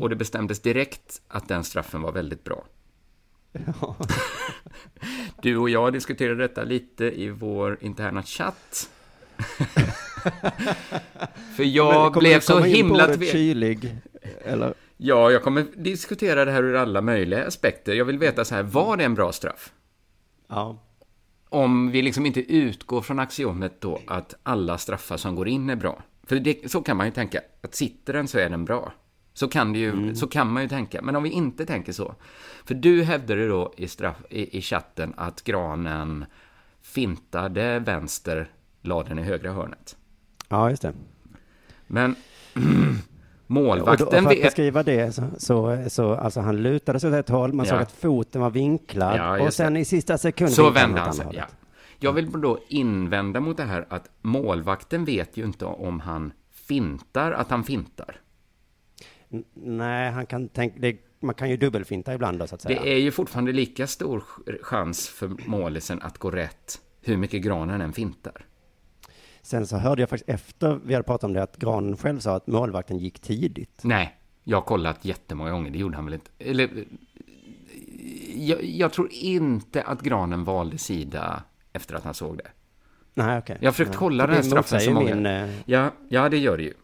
[0.00, 2.64] Och det bestämdes direkt att den straffen var väldigt bra.
[5.42, 8.90] Du och jag diskuterade detta lite i vår interna chatt.
[11.56, 13.96] För jag Men blev så himla ordet tve- kylig,
[14.44, 14.74] eller?
[14.96, 17.94] Ja, jag kommer diskutera det här ur alla möjliga aspekter.
[17.94, 19.72] Jag vill veta så här, var det en bra straff?
[20.48, 20.82] Ja.
[21.48, 25.76] Om vi liksom inte utgår från axiomet då att alla straffar som går in är
[25.76, 26.02] bra.
[26.26, 28.92] För det, så kan man ju tänka, att sitter den så är den bra.
[29.38, 31.02] Så kan, det ju, så kan man ju tänka.
[31.02, 32.14] Men om vi inte tänker så.
[32.64, 36.24] För du hävdade då i, straff, i, i chatten att granen
[36.82, 38.50] fintade vänster,
[38.82, 39.96] la den i högra hörnet.
[40.48, 40.92] Ja, just det.
[41.86, 42.14] Men
[42.54, 47.16] Och målvakten då, för att beskriva det så, så, så alltså han lutade sig åt
[47.16, 47.70] ett håll, man Ja.
[47.70, 49.80] såg att foten var vinklad Ja, och sen det.
[49.80, 51.44] i sista sekund Så vände han sig, ja.
[51.98, 57.32] Jag vill då invända mot det här att målvakten vet ju inte om han fintar
[57.32, 58.16] att han fintar.
[59.54, 62.82] Nej, han kan tänka, det, man kan ju dubbelfinta ibland då så att säga.
[62.82, 67.42] Det är ju fortfarande lika stor ch- chans för målisen att gå rätt hur mycket
[67.42, 68.44] granen än fintar.
[69.42, 72.34] Sen så hörde jag faktiskt efter vi hade pratat om det att Granen själv sa
[72.36, 73.80] att målvakten gick tidigt.
[73.84, 76.30] Nej, jag har kollat jättemånga gånger, det gjorde han väl inte.
[76.38, 76.84] Eller,
[78.36, 82.46] jag, jag tror inte att Granen valde sida efter att han såg det.
[83.14, 83.56] Nej, okej.
[83.60, 85.14] Jag har försökt kolla För den här straffen så många...
[85.14, 86.74] min, eh, Ja, ja, det gör det ju.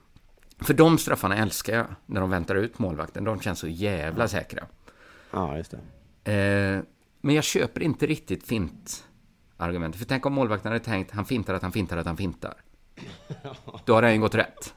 [0.65, 3.25] För de straffarna älskar jag, när de väntar ut målvakten.
[3.25, 4.65] De känns så jävla säkra.
[5.31, 5.75] Ja, just
[6.25, 6.33] det.
[6.33, 6.83] Eh,
[7.21, 9.99] men jag köper inte riktigt fint-argumentet.
[9.99, 12.55] För tänk om målvakten hade tänkt, han fintar att han fintar att han fintar.
[13.85, 14.75] Då har den ju gått rätt.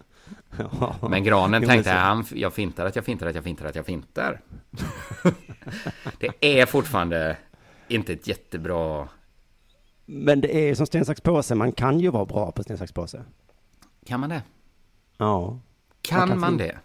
[1.09, 3.85] Men Granen Jo, tänkte, han, jag fintar att jag fintar att jag fintar att jag
[3.85, 4.41] fintar.
[6.19, 7.37] det är fortfarande
[7.87, 9.07] inte ett jättebra...
[10.05, 11.55] Men det är som sten, sax, påse.
[11.55, 13.23] Man kan ju vara bra på sten, sax, påse.
[14.05, 14.41] Kan man det?
[15.17, 15.59] Ja.
[16.07, 16.77] Kan man det?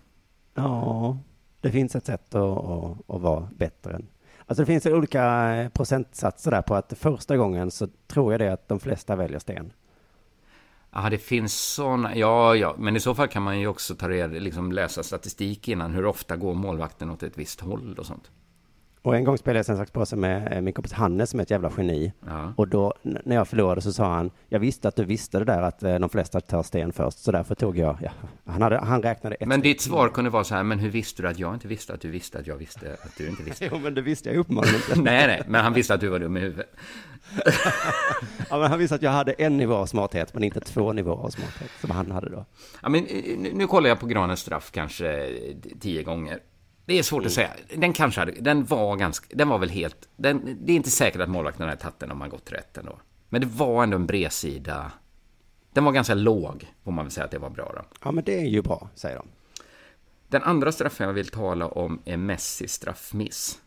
[0.54, 1.18] Ja,
[1.60, 4.06] det finns ett sätt att, att, att vara bättre än.
[4.46, 8.52] Alltså det finns olika eh, procentsatser där på att första gången så tror jag det
[8.52, 9.72] att de flesta väljer sten.
[10.90, 12.16] Ja, det finns sådana.
[12.16, 15.68] Ja, ja, men i så fall kan man ju också ta reda, liksom läsa statistik
[15.68, 15.94] innan.
[15.94, 18.30] Hur ofta går målvakten åt ett visst håll och sånt.
[19.02, 21.42] Och en gång spelade jag sten, sax, påse med eh, min kompis Hannes som är
[21.42, 22.12] ett jävla geni.
[22.26, 22.52] Ja.
[22.56, 25.62] Och då när jag förlorade så sa han, jag visste att du visste det där
[25.62, 28.10] att eh, de flesta tar sten först, så därför tog jag, ja,
[28.46, 31.22] han, hade, han räknade ett Men ditt svar kunde vara så här, men hur visste
[31.22, 33.68] du att jag inte visste att du visste att jag visste att du inte visste?
[33.72, 35.00] Jo, men det visste jag uppenbarligen inte.
[35.00, 36.74] nej, nej, men han visste att du var dum i huvudet.
[38.50, 41.24] Ja, men han visste att jag hade en nivå av smarthet, men inte två nivåer
[41.24, 42.44] av smarthet, som han hade då.
[42.82, 45.28] Ja, men eh, nu, kollar jag på Granens straff kanske
[45.80, 46.38] tio gånger.
[46.84, 47.26] Det är svårt Mm.
[47.26, 47.50] att säga.
[47.76, 51.20] Den kanske hade, den var ganska, den var väl helt, den, det är inte säkert
[51.20, 52.98] att målvakten hade tagit den om man gått rätt ändå.
[53.28, 54.92] Men det var ändå en bredsida.
[55.72, 57.82] Den var ganska låg, får man väl säga att det var bra då.
[58.04, 59.26] Ja, men det är ju bra, säger de.
[60.28, 63.58] Den andra straffen jag vill tala om är Messis straffmiss.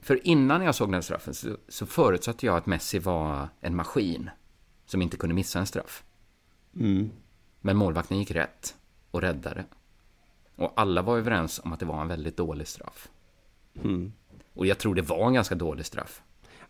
[0.00, 4.30] För innan jag såg den straffen så, så förutsatte jag att Messi var en maskin
[4.86, 6.04] som inte kunde missa en straff.
[6.76, 7.10] Mm.
[7.60, 8.74] Men målvakten gick rätt
[9.10, 9.64] och räddade.
[10.56, 13.08] Och alla var överens om att det var en väldigt dålig straff.
[13.82, 14.12] Mm.
[14.54, 16.22] Och jag tror det var en ganska dålig straff.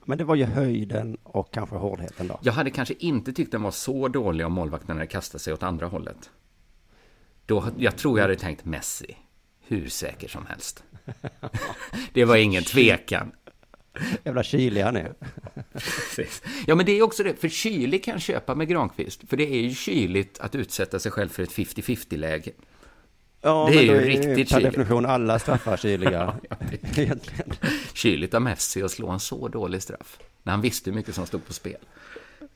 [0.04, 2.38] Men det var ju höjden och kanske hårdheten då.
[2.42, 5.62] Jag hade kanske inte tyckt den var så dålig om målvakten hade kastat sig åt
[5.62, 6.30] andra hållet.
[7.46, 9.16] Då, jag tror jag hade tänkt Messi.
[9.60, 10.84] Hur säker som helst.
[12.12, 13.32] det var ingen tvekan.
[14.24, 15.14] Jävla kylig han är.
[16.66, 17.34] Ja, men det är också det.
[17.40, 19.28] För kylig kan jag köpa med Granqvist.
[19.28, 22.52] För det är ju kyligt att utsätta sig själv för ett 50-50-läge.
[23.42, 24.64] Ja, det är ju riktigt per kyligt.
[24.74, 26.34] definition alla straffar kyliga.
[27.94, 30.18] Kyligt av Messi att slå en så dålig straff.
[30.42, 31.76] När han visste hur mycket som stod på spel.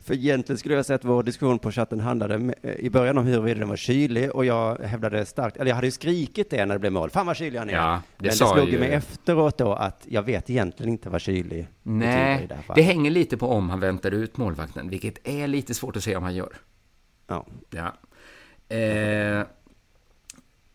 [0.04, 3.60] För egentligen skulle jag säga att vår diskussion på chatten handlade i början om huruvida
[3.60, 6.78] den var kylig och jag hävdade starkt, eller jag hade ju skrikit det när det
[6.78, 7.10] blev mål.
[7.10, 7.74] Fan vad kylig han är.
[7.74, 11.20] Ja, det Men det slog ju- mig efteråt då att jag vet egentligen inte vad
[11.20, 15.74] kylig Nej, det det hänger lite på om han väntar ut målvakten, vilket är lite
[15.74, 16.52] svårt att se om han gör.
[17.26, 17.46] Ja.
[17.70, 17.92] Ja.
[18.76, 19.42] Eh,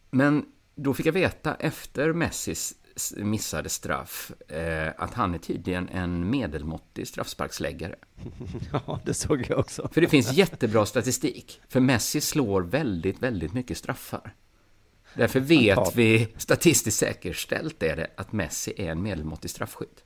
[0.10, 0.46] men
[0.76, 2.76] då fick jag veta efter Messis
[3.18, 7.96] missade straff eh, att han är tydligen en medelmåttig straffsparksläggare.
[8.72, 9.90] Ja, det såg jag också.
[9.92, 11.62] För det finns jättebra statistik.
[11.70, 14.34] För Messi slår väldigt, väldigt mycket straffar.
[15.14, 20.04] Därför vet vi, statistiskt säkerställt är det, att Messi är en medelmåttig straffskytt.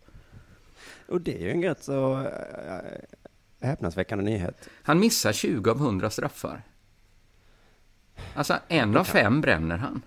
[1.08, 4.70] Och det är ju en rätt så äh, häpnadsväckande nyhet.
[4.84, 6.64] Han missar 20 av 100 straffar.
[8.36, 10.02] Alltså, en av fem bränner han.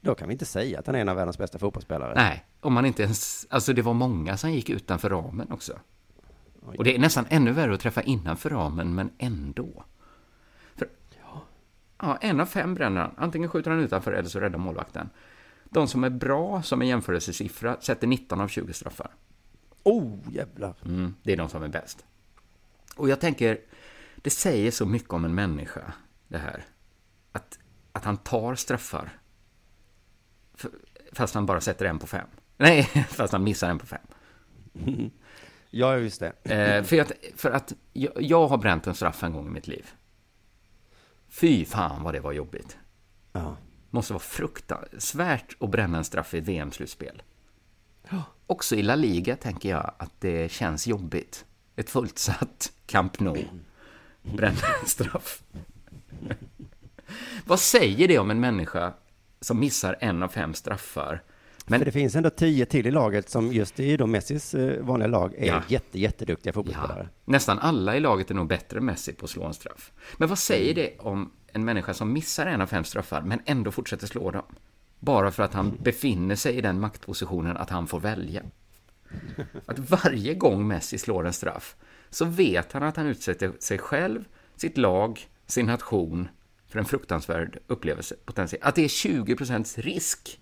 [0.00, 2.14] Då kan vi inte säga att han är en av världens bästa fotbollsspelare.
[2.16, 3.46] Nej, om man inte ens...
[3.50, 5.78] Alltså, det var många som gick utanför ramen också.
[6.60, 9.84] Och det är nästan ännu värre att träffa innanför ramen, men ändå.
[10.76, 10.88] För,
[11.98, 13.14] ja, en av fem bränner han.
[13.16, 15.10] Antingen skjuter han utanför eller så räddar målvakten.
[15.64, 19.10] De som är bra som en jämförelsesiffra sätter 19 av 20 straffar.
[19.82, 20.74] Oh, jävlar.
[20.84, 22.04] Mm, det är de som är bäst.
[22.96, 23.58] Och jag tänker,
[24.16, 25.92] det säger så mycket om en människa,
[26.28, 26.64] det här.
[27.34, 27.58] Att,
[27.92, 29.10] att han tar straffar.
[31.12, 32.28] Fast han bara sätter en på fem.
[32.56, 34.06] Nej, fast han missar en på fem.
[35.76, 36.52] Ja, just det.
[36.52, 39.66] Eh, för, att, för att jag, jag har bränt en straff en gång i mitt
[39.66, 39.86] liv.
[41.28, 42.78] Fy fan vad det var jobbigt.
[43.32, 43.56] Ja.
[43.90, 47.22] Måste vara fruktansvärt att bränna en straff i ett VM-slutspel.
[48.46, 51.44] Också i La Liga tänker jag att det känns jobbigt.
[51.76, 53.44] Ett fullsatt Camp Nou.
[54.22, 55.42] Bränna en straff.
[57.44, 58.92] vad säger det om en människa
[59.40, 61.22] som missar en av fem straffar?
[61.66, 64.82] Men För det finns ändå tio till i laget som just i då Messis eh,
[64.82, 65.62] vanliga lag är Ja.
[65.68, 67.08] jätte, jätteduktiga fotbollsspelare.
[67.24, 69.92] Nästan alla i laget är nog bättre än Messi på att slå en straff.
[70.16, 73.70] Men vad säger det om en människa som missar en av fem straffar, men ändå
[73.70, 74.42] fortsätter slå dem?
[75.04, 78.42] bara för att han befinner sig i den maktpositionen att han får välja.
[79.66, 81.76] Att varje gång Messi slår en straff
[82.10, 84.24] så vet han att han utsätter sig själv,
[84.56, 86.28] sitt lag, sin nation
[86.74, 88.16] för en fruktansvärd upplevelse.
[88.24, 88.62] Potentiell.
[88.64, 90.40] Att det är 20 procents risk.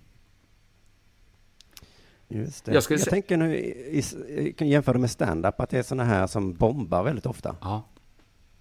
[2.29, 2.73] Just det.
[2.75, 6.27] Jag Jag, tänker nu, i, i, kan jämföra med stand-up, att det är sådana här
[6.27, 7.57] som bombar väldigt ofta.
[7.61, 7.89] Ja.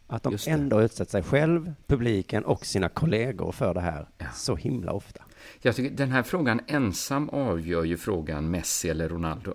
[0.07, 4.91] Att de ändå utsätter sig själv, publiken och sina kollegor för det här så himla
[4.91, 5.23] ofta.
[5.61, 9.53] Jag tycker den här frågan ensam avgör ju frågan Messi eller Ronaldo.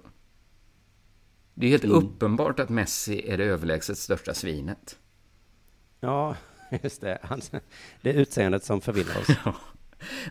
[1.55, 1.97] Det är helt Mm.
[1.97, 4.99] uppenbart att Messi är det överlägset största svinet.
[6.01, 6.37] Ja,
[6.83, 7.19] just det.
[8.03, 9.29] Det är utseendet som förvillar oss.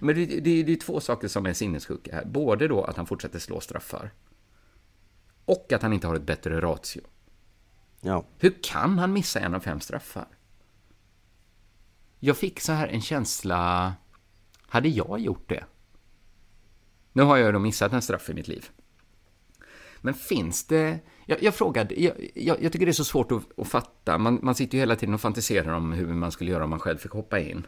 [0.02, 2.26] Men det, det, det är två saker som är sinnessjuka här.
[2.26, 4.12] Både då att han fortsätter slå straffar
[5.46, 7.02] och att han inte har ett bättre ratio.
[8.02, 8.26] Ja.
[8.38, 10.28] Hur kan han missa en av fem straffar?
[12.20, 13.94] Jag fick så här en känsla,
[14.68, 15.66] hade jag gjort det?
[17.14, 18.70] Nu har jag då missat en straff i mitt liv.
[20.02, 21.00] Men finns det...
[21.26, 24.18] Jag, jag frågade, jag, jag, jag tycker det är så svårt att, att fatta.
[24.18, 26.80] Man, man sitter ju hela tiden och fantiserar om hur man skulle göra om man
[26.80, 27.68] själv fick hoppa in.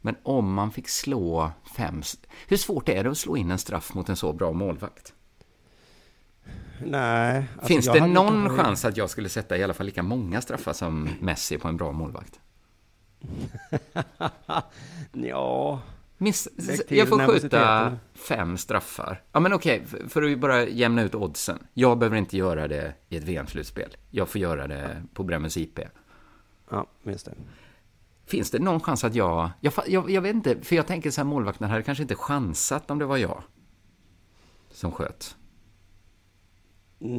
[0.00, 2.02] Men om man fick slå fem...
[2.48, 5.14] Hur svårt är det att slå in en straff mot en så bra målvakt?
[6.84, 7.44] Nej.
[7.52, 10.40] alltså Finns det någon kanske- chans att jag skulle sätta i alla fall lika många
[10.40, 12.40] straffar som Messi på en bra målvakt?
[15.12, 15.80] ja.
[16.18, 16.48] Miss,
[16.88, 19.22] jag får skjuta fem straffar.
[19.32, 21.58] Ja, men okej, för, för att bara jämna ut oddsen.
[21.74, 23.96] Jag behöver inte göra det i ett VM-slutspel.
[24.10, 25.80] Jag får göra det på Bremmens IP.
[26.70, 27.34] Ja, just det.
[28.26, 29.50] Finns det någon chans att jag...
[29.60, 30.10] Jag, jag...
[30.10, 33.04] jag vet inte, för jag tänker så här, målvakten hade kanske inte chansat om det
[33.04, 33.42] var jag
[34.70, 35.36] som sköt.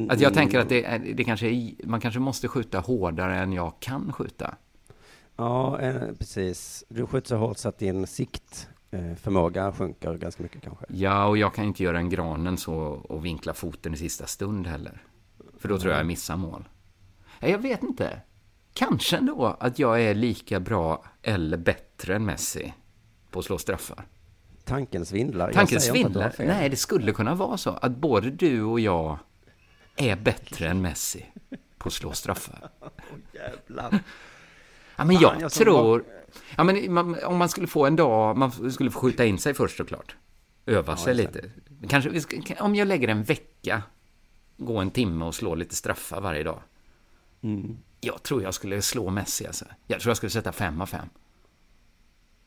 [0.08, 3.52] Att jag tänker att det, är, det kanske är, man kanske måste skjuta hårdare än
[3.52, 4.54] jag kan skjuta.
[5.36, 6.84] Ja, eh, precis.
[6.88, 8.06] Du skjuter så hårt så att din
[8.96, 10.84] siktförmåga sjunker ganska mycket kanske.
[10.88, 12.74] Ja, och jag kan inte göra en granen så
[13.08, 15.02] och vinkla foten i sista stund heller.
[15.58, 16.68] För då tror jag jag missar mål.
[17.40, 18.20] Jag vet inte.
[18.72, 22.74] Kanske ändå att jag är lika bra eller bättre än Messi
[23.30, 24.04] på att slå straffar.
[24.64, 25.46] Tanken svindlar.
[25.46, 26.34] Jag Tanken svindlar.
[26.38, 29.18] Nej, det skulle kunna vara så att både du och jag
[29.96, 31.26] är bättre än Messi
[31.78, 32.70] på att slå straffar.
[33.32, 33.98] Jävlar.
[34.96, 36.04] Ja, men Fan, jag, jag som tror...
[36.56, 39.54] Ja, men man, om man skulle få en dag, man skulle få skjuta in sig
[39.54, 40.16] först såklart.
[40.66, 41.50] Öva sig just lite.
[41.88, 42.22] Kanske,
[42.60, 43.82] om jag lägger en vecka,
[44.56, 46.60] gå en timme och slå lite straffar varje dag.
[47.42, 47.76] Mm.
[48.00, 49.64] Jag tror jag skulle slå Messi alltså.
[49.86, 51.08] Jag tror jag skulle sätta fem av fem.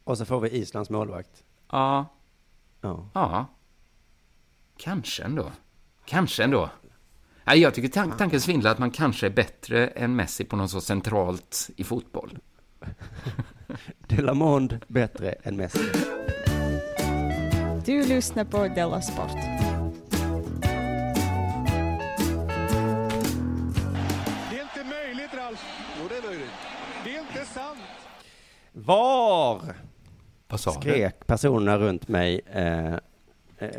[0.04, 1.44] Och så får vi Islands målvakt.
[1.72, 2.06] Ja.
[2.82, 3.10] Ja.
[3.14, 3.46] Ja.
[4.78, 5.52] Kanske ändå.
[6.06, 6.70] Kanske ändå.
[7.44, 10.72] Nej, jag tycker tan- tanken svindlar att man kanske är bättre än Messi på något
[10.72, 12.40] så centralt i fotboll.
[14.08, 15.80] Delamond bättre än Messi.
[17.86, 19.32] Du lyssnar på Della Sport.
[24.52, 25.66] Det är inte möjligt, Ralf.
[26.02, 26.50] Jo, det är möjligt.
[27.04, 27.80] Det är inte sant.
[28.72, 29.62] Var
[30.48, 30.80] Vad sa du?
[30.82, 33.00] skrek personerna runt mig eh, eh,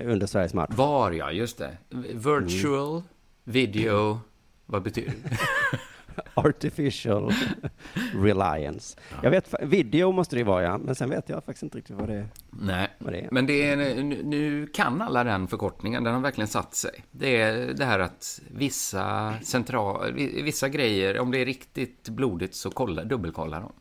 [0.05, 0.71] under Sveriges match?
[0.75, 1.77] Var, ja, just det.
[2.15, 3.03] Virtual,
[3.45, 4.21] video,
[4.67, 5.39] vad betyder det?
[6.35, 7.33] Artificial
[8.15, 8.99] reliance.
[9.23, 12.09] Jag vet, video måste det vara ja, men sen vet jag faktiskt inte riktigt vad
[12.09, 13.29] det, Nej, vad det är.
[13.31, 13.77] men det är,
[14.25, 17.05] nu, kan alla den förkortningen, den har verkligen satt sig.
[17.11, 20.13] Det är det här att vissa central,
[20.43, 23.73] vissa grejer, om det är riktigt blodigt så kolla, dubbelkolla dem.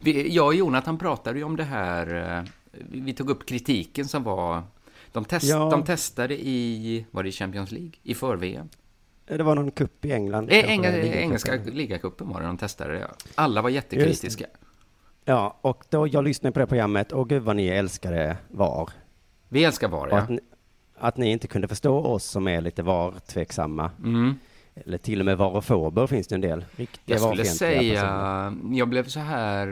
[0.00, 2.44] Vi, jag och Jonathan pratade ju om det här, eh,
[2.90, 4.62] vi tog upp kritiken som var,
[5.12, 5.70] de, test, Ja.
[5.70, 7.92] de testade i, var det Champions League?
[8.02, 8.68] I för-VM?
[9.36, 10.48] Det var någon kupp i England.
[10.52, 12.28] Eh, kanske, Engelska, ligacupen.
[12.28, 13.10] var det de testade det.
[13.34, 14.46] Alla var jättekritiska.
[15.24, 18.90] Ja, och då jag lyssnade på det programmet, och gud vad ni älskade VAR.
[19.48, 20.16] Vi älskar VAR, ja.
[20.16, 20.40] att, ni,
[20.98, 23.90] att ni inte kunde förstå oss som är lite VAR-tveksamma.
[24.04, 24.34] Mm.
[24.74, 26.64] Eller till och med VAR-fober finns det en del.
[26.76, 27.56] Riktiga Jag skulle personer.
[27.56, 29.66] säga, jag blev så här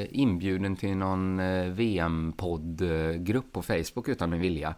[0.00, 4.74] eh, inbjuden till någon eh, VM-poddgrupp på Facebook utan min vilja.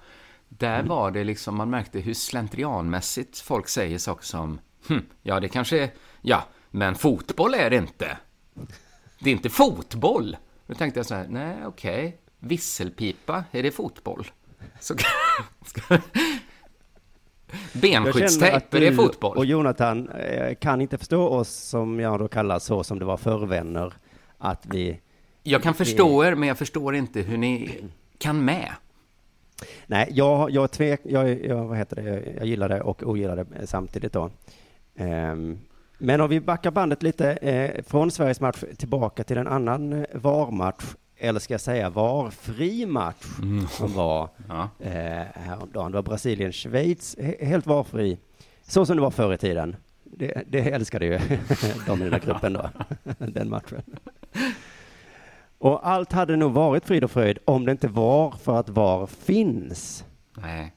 [0.59, 5.49] Där var det liksom, man märkte hur slentrianmässigt folk säger saker som, hm, ja det
[5.49, 5.91] kanske är,
[6.23, 8.17] ja, men fotboll är det inte.
[9.19, 10.37] Det är inte fotboll.
[10.67, 14.27] Då tänkte jag så här, nej okej, visselpipa, är det fotboll?
[14.81, 14.95] Så,
[17.73, 19.37] Benskyddstejp, är fotboll?
[19.37, 23.17] Och Jonathan eh, kan inte förstå oss som jag då kallar så som det var
[23.17, 23.93] förvänner.
[24.39, 25.01] Att vi...
[25.43, 27.85] Jag kan vi- förstå er, men jag förstår inte hur ni
[28.19, 28.73] kan med.
[29.87, 33.67] Nej, jag, jag tvek, jag, jag, vad heter det, jag, gillar det och ogillar det
[33.67, 34.31] samtidigt då.
[34.97, 35.59] Ehm,
[35.99, 40.05] men om vi backar bandet lite eh, från Sveriges match tillbaka till en annan eh,
[40.13, 40.85] VAR-match
[41.17, 43.67] eller ska jag säga VAR-fri match Mm.
[43.67, 44.69] som var Ja.
[44.81, 44.93] eh,
[45.35, 45.93] häromdagen.
[45.93, 48.19] Det var Brasilien-Schweiz, he- helt VAR-fri,
[48.63, 49.77] så som det var förr i tiden.
[50.05, 51.19] Det, det älskade ju
[51.87, 52.71] de i den gruppen då,
[53.19, 53.83] den matchen.
[55.63, 59.07] Och allt hade nog varit frid och fröjd om det inte var för att VAR
[59.07, 60.05] finns.
[60.35, 60.75] Nej.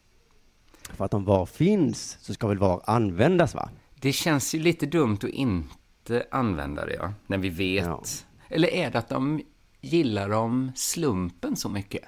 [0.89, 3.69] För att om VAR finns så ska väl VAR användas va?
[4.01, 8.25] Det känns ju lite dumt att inte använda det, ja, när vi vet.
[8.49, 9.41] Eller är det att de
[9.81, 12.03] gillar om slumpen så mycket?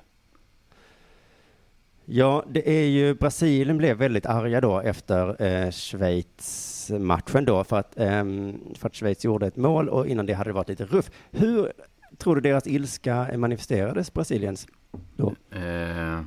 [2.05, 7.97] Ja, det är ju, Brasilien blev väldigt arga då efter eh, Schweiz-matchen då för att,
[7.97, 11.11] ehm, för att Schweiz gjorde ett mål och innan det hade det varit lite ruff.
[11.31, 11.73] Hur
[12.17, 14.67] tror du deras ilska manifesterades, Brasiliens?
[15.15, 15.35] Då?
[15.51, 16.21] Eh,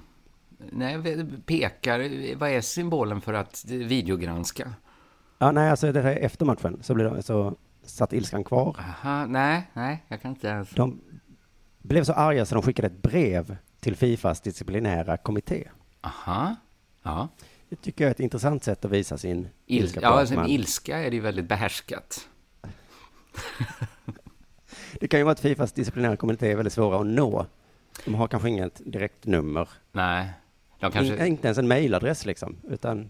[0.70, 4.74] nej, pekar, vad är symbolen för att videogranska?
[5.38, 8.76] Ja, nej, alltså det här efter matchen så, blev de, så satt ilskan kvar.
[8.78, 10.70] Aha, nej, nej, jag kan inte ens...
[10.70, 11.00] De
[11.82, 15.68] blev så arga så de skickade ett brev till Fifas disciplinära kommitté.
[16.00, 16.56] Aha,
[17.02, 17.28] ja.
[17.68, 20.98] Det tycker jag är ett intressant sätt att visa sin Il, ilska ja, alltså, ilska
[20.98, 22.28] är det ju väldigt behärskat.
[25.01, 27.47] Det kan ju vara att Fifas disciplinära kommitté är väldigt svåra att nå.
[28.05, 29.68] De har kanske inget direkt nummer.
[29.93, 30.28] Nej,
[30.80, 31.14] de kanske...
[31.16, 33.09] In, inte ens en mailadress liksom, utan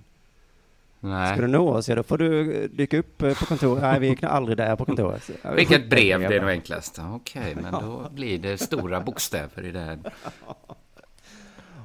[1.00, 1.32] Nej.
[1.32, 3.82] ska du nå oss, ja då får du dyka upp eh, på kontoret.
[3.82, 5.22] Nej, vi är aldrig där på kontoret.
[5.24, 6.98] Så, ja, vi Skicka ett skickar brev, det är nog enklast.
[7.12, 7.80] Okej, men Ja.
[7.80, 9.98] då blir det stora bokstäver i det här.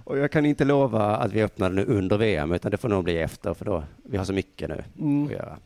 [0.04, 3.04] Och jag kan inte lova att vi öppnar nu under VM, utan det får nog
[3.04, 5.26] bli efter, för då, vi har så mycket nu Mm.
[5.26, 5.58] att göra.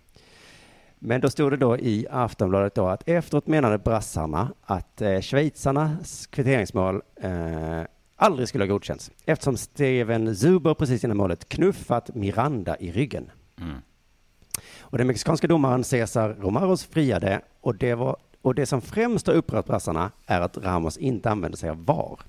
[1.00, 6.28] Men då stod det då i Aftonbladet då att efteråt menade brassarna att eh, schweizarnas
[6.28, 7.82] kvitteringsmål eh,
[8.16, 13.32] aldrig skulle ha godkänts eftersom Steven Zuber precis innan målet knuffat Miranda i ryggen.
[13.62, 13.78] Mm.
[14.80, 19.34] Och den mexikanska domaren Cesar Romaros friade och det, var, och det som främst har
[19.34, 22.20] upprört brassarna är att Ramos inte använde sig av VAR.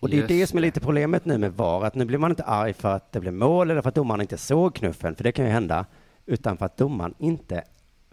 [0.00, 2.18] Och det är Just det som är lite problemet nu med VAR, att nu blir
[2.18, 5.14] man inte arg för att det blev mål eller för att domaren inte såg knuffen,
[5.14, 5.86] för det kan ju hända,
[6.26, 7.64] utan för att domaren inte,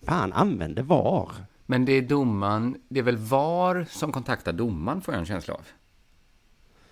[0.05, 1.31] fan, använde VAR.
[1.65, 5.53] Men det är domaren, det är väl VAR som kontaktar domaren, får jag en känsla
[5.53, 5.61] av.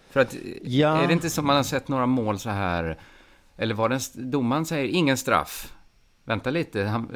[0.10, 0.98] För att, Ja.
[1.04, 2.98] är det inte som man har sett några mål så här,
[3.58, 5.74] eller var det, domaren säger ingen straff,
[6.24, 7.10] vänta lite, han,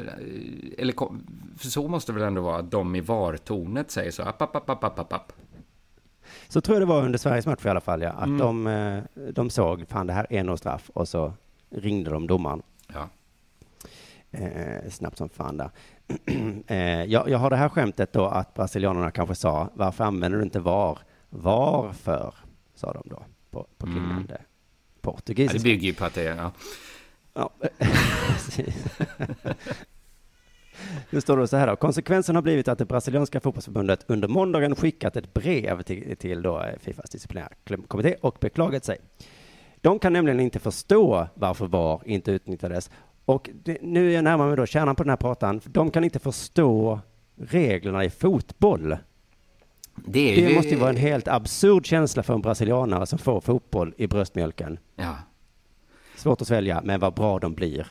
[0.78, 0.92] eller
[1.58, 4.56] för så måste det väl ändå vara att de i VAR-tornet säger så, app, app,
[4.56, 5.32] app, app, app, app, app.
[6.48, 8.38] Så tror jag det var under Sveriges match i alla fall, ja, att Mm.
[8.38, 9.02] de, eh,
[9.32, 11.32] de såg, fan det här är nog straff, och så
[11.70, 12.62] ringde de domaren.
[14.40, 14.46] Ja.
[14.46, 15.70] Eh, snabbt som fan där.
[16.66, 20.44] eh, jag, jag har det här skämtet då att brasilianerna kanske sa, varför använder du
[20.44, 20.98] inte VAR?
[21.28, 22.34] Varför?
[22.74, 23.98] Sa de då på, på Mm.
[23.98, 25.58] klingande Ja, portugisiska.
[25.58, 26.50] det bygger ju på att det är, ja.
[27.34, 27.50] Ja.
[31.10, 31.76] Nu står det så här då.
[31.76, 36.60] Konsekvensen har blivit att det brasilianska fotbollsförbundet under måndagen skickat ett brev till, till då
[36.62, 37.48] eh, Fifas disciplinära
[37.88, 38.98] kommitté och beklagat sig.
[39.80, 42.90] De kan nämligen inte förstå varför VAR inte utnyttjades.
[43.26, 45.60] Och det, nu är jag närmare mig då kärnan på den här pratan.
[45.64, 47.00] De kan inte förstå
[47.36, 48.96] reglerna i fotboll.
[49.94, 53.18] Det, är Det ju, måste ju vara en helt absurd känsla för en brasilianare som
[53.18, 54.78] får fotboll i bröstmjölken.
[54.94, 55.16] Ja.
[56.16, 57.86] Svårt att svälja, men vad bra de blir.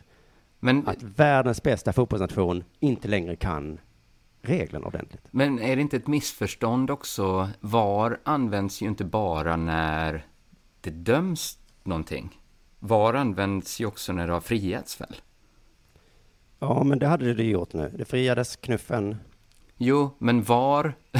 [0.59, 3.79] Men, Att världens bästa fotbollsnation inte längre kan
[4.41, 5.21] reglerna ordentligt.
[5.31, 7.49] men är det inte ett missförstånd också?
[7.59, 10.25] VAR används ju inte bara när
[10.81, 12.39] det döms någonting.
[12.79, 15.15] VAR används ju också när det har friats väl?
[16.59, 17.91] Ja, men det hade det gjort nu.
[17.97, 19.17] Det friades knuffen.
[19.77, 20.93] Jo, men VAR,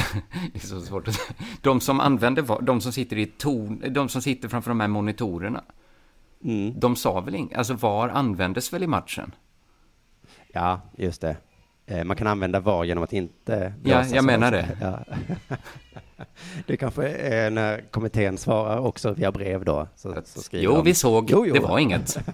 [0.54, 1.36] det är så svårt att säga.
[1.62, 4.88] De som använder VAR, de som sitter i torn, de som sitter framför de här
[4.88, 5.64] monitorerna,
[6.44, 6.80] Mm.
[6.80, 9.32] de sa väl inget, alltså VAR användes väl i matchen?
[10.54, 11.38] Ja, just det.
[11.86, 14.78] Eh, Man kan använda VAR genom att inte Ja, jag menar det.
[14.82, 15.00] Ja.
[16.68, 19.88] Det kanske är när kommittén svarar också via brev då.
[19.96, 21.54] Så, så Jo, de, vi såg, Jo, jo.
[21.54, 22.18] det var inget.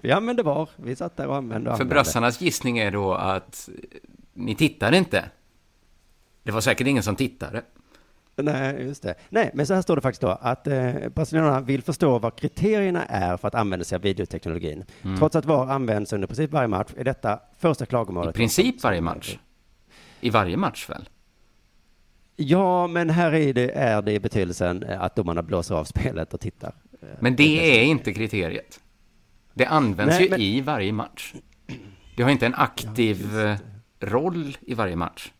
[0.00, 0.68] Vi använde VAR.
[0.76, 3.68] Vi satt där och använde och För brassarnas gissning är då att
[4.34, 5.24] ni tittade inte.
[6.42, 7.62] Det var säkert ingen som tittade.
[8.36, 9.14] Nej, just det.
[9.28, 13.04] Nej, men så här står det faktiskt då att eh, brasilianerna vill förstå vad kriterierna
[13.04, 14.84] är för att använda sig av videoteknologin.
[15.02, 15.18] Mm.
[15.18, 18.36] Trots att VAR används under princip varje match är detta första klagomålet.
[18.36, 19.38] I princip varje match.
[20.20, 21.08] I varje match väl?
[22.42, 26.40] Ja, men här är det, är det betydelsen eh, att domarna blåser av spelet och
[26.40, 26.74] tittar.
[27.02, 28.80] Eh, Men det är inte kriteriet.
[29.54, 31.34] Det används Nej, ju men- i varje match.
[32.16, 33.56] Det har inte en aktiv eh,
[34.00, 35.32] roll i varje match.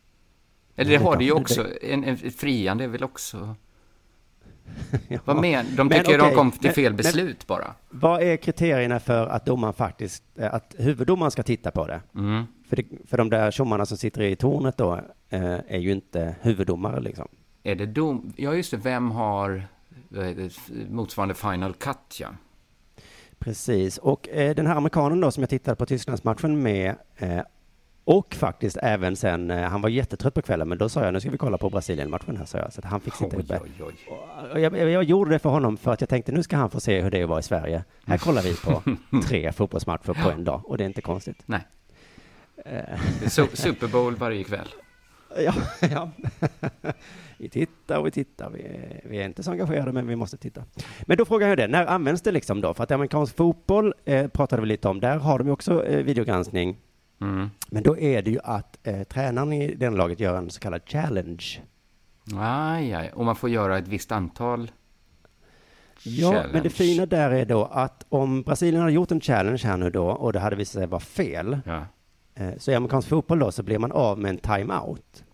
[0.76, 1.66] Eller det har det ju också.
[1.82, 3.54] En, en friande är väl också...
[5.08, 5.18] Ja.
[5.24, 5.66] Vad men?
[5.76, 7.74] De Men tycker de kom till men- fel men- beslut bara.
[7.90, 12.00] Vad är kriterierna för att domaren faktiskt, att huvuddomaren ska titta på det?
[12.14, 12.44] Mm.
[12.68, 17.00] För, det, för de där tjommarna som sitter i tornet då, är ju inte huvuddomare
[17.00, 17.28] liksom.
[17.62, 18.32] Är det dom...
[18.36, 18.76] Ja, just det.
[18.76, 19.62] Vem har
[20.88, 22.28] motsvarande Final Cut, ja.
[23.40, 27.40] Precis, och eh, den här amerikanen då som jag tittade på Tysklandsmatchen med eh,
[28.04, 31.20] och faktiskt även sen, eh, han var jättetrött på kvällen, men då sa jag nu
[31.20, 33.60] ska vi kolla på Brasilien-matchen här, sa jag, så att han fick sitta uppe.
[34.54, 37.00] jag, jag, gjorde det för honom för att jag tänkte nu ska han få se
[37.00, 37.84] hur det vara i Sverige.
[38.06, 38.82] Här kollar vi på
[39.28, 41.42] tre fotbollsmatcher på en dag och det är inte konstigt.
[41.46, 41.66] Nej.
[42.64, 44.68] Eh, Super Bowl varje kväll.
[45.44, 45.54] Ja,
[45.90, 46.10] ja.
[47.38, 48.50] vi tittar och vi tittar.
[48.50, 50.64] Vi är, vi är inte så engagerade, men vi måste titta.
[51.06, 52.74] Men då frågar jag det, när används det liksom då?
[52.74, 56.04] För att amerikansk fotboll eh, pratade vi lite om, där har de ju också eh,
[56.04, 56.76] videogranskning.
[57.20, 57.50] Mm.
[57.68, 60.82] Men då är det ju att eh, tränaren i den laget gör en så kallad
[60.86, 61.44] challenge.
[62.38, 63.10] Aj, aj.
[63.14, 64.70] Och man får göra ett visst antal
[66.02, 66.52] Ja, challenge.
[66.52, 69.90] men det fina där är då att om Brasilien hade gjort en challenge här nu
[69.90, 71.86] då och det hade visat sig vara fel, Ja.
[72.40, 75.24] Eh, så i amerikansk fotboll då så blir man av med en timeout.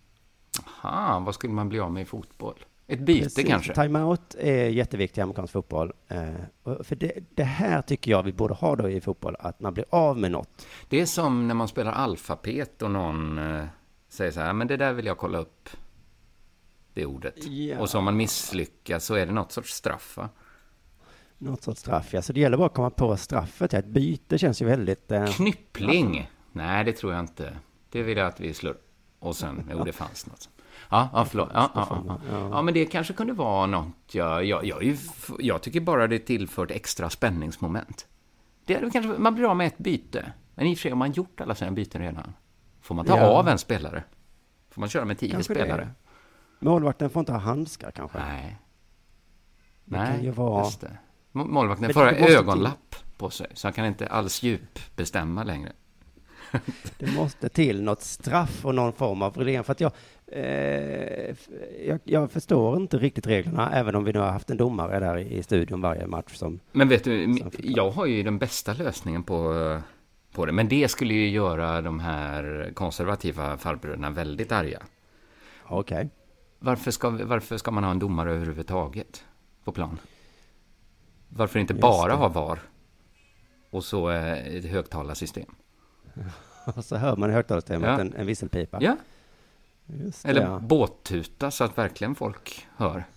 [0.83, 2.65] Aha, vad skulle man bli av med i fotboll?
[2.89, 3.47] Ett byte Precis.
[3.49, 3.75] kanske?
[3.75, 5.93] Timeout är jätteviktigt i amerikansk fotboll.
[6.09, 6.31] Eh,
[6.83, 9.85] för det, det här tycker jag vi borde ha då i fotboll, att man blir
[9.91, 10.67] av med något.
[10.89, 13.65] Det är som när man spelar alfabet och någon eh,
[14.09, 15.69] säger så här, men det där vill jag kolla upp.
[16.95, 17.47] Det ordet.
[17.47, 17.79] Ja.
[17.79, 20.29] Och så om man misslyckas så är det något sorts straff, va?
[21.39, 22.23] Något sorts straff, ja.
[22.23, 23.73] Så det gäller bara att komma på straffet.
[23.73, 23.79] Ja.
[23.79, 25.13] Ett byte känns ju väldigt...
[25.13, 26.31] Eh, Knyppling?
[26.57, 27.57] Nej, det tror jag inte.
[27.91, 28.77] Det vill jag att vi slår.
[29.19, 30.49] Och sen, jo, det fanns något.
[30.91, 31.51] Ja, ja förlåt.
[31.55, 32.49] Ja, ja, ja.
[32.51, 34.15] ja, men det kanske kunde vara något.
[34.15, 34.97] Jag, jag, jag,
[35.39, 38.07] jag tycker bara det tillfört extra spänningsmoment.
[38.65, 40.33] Det är kanske, man blir av med ett byte.
[40.55, 42.33] Men i och för sig, om man gjort alla sina byten redan,
[42.81, 44.05] får man ta av en spelare?
[44.71, 45.81] Får man köra med tio Kanske spelare?
[46.61, 46.67] det.
[46.67, 48.19] Målvakten får inte ha handskar kanske.
[48.19, 48.59] Nej.
[49.85, 50.65] Det Nej, kan ju vara...
[50.65, 50.99] just det.
[51.33, 55.45] Må- Målvakten får ha måste till- ögonlapp på sig, så han kan inte alls djupbestämma
[55.45, 55.73] längre.
[56.99, 59.65] Det måste till något straff och någon form av reglering.
[59.65, 59.93] För att jag,
[60.27, 61.35] eh,
[61.87, 65.19] jag, jag förstår inte riktigt reglerna, även om vi nu har haft en domare där
[65.19, 66.61] i studion varje match som...
[66.73, 69.81] Men vet du, jag har ju den bästa lösningen på,
[70.33, 70.53] på det.
[70.53, 74.83] Men det skulle ju göra de här konservativa farbröderna väldigt arga.
[75.65, 76.11] Okej.
[76.59, 79.25] Varför ska, varför ska man ha en domare överhuvudtaget
[79.65, 79.99] på plan?
[81.29, 82.19] Varför inte Just bara det.
[82.19, 82.59] ha VAR?
[83.71, 85.55] Och så eh, ett högtalarsystem.
[86.77, 88.01] Och så hör man i högtalarsystemet Ja.
[88.01, 88.79] en, en visselpipa.
[88.81, 88.97] Ja.
[89.87, 90.59] Just det, Eller ja.
[90.59, 93.05] båttuta så att verkligen folk hör.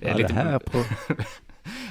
[0.00, 0.84] Ja, det här på-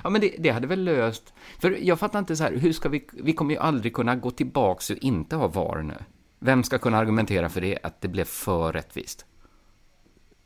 [0.04, 1.34] ja, men det, det hade väl löst...
[1.60, 3.08] För jag fattar inte så här, hur ska vi...
[3.14, 5.98] Vi kommer ju aldrig kunna gå tillbaka och inte ha VAR nu.
[6.40, 9.26] Vem ska kunna argumentera för det, att det blev för rättvist?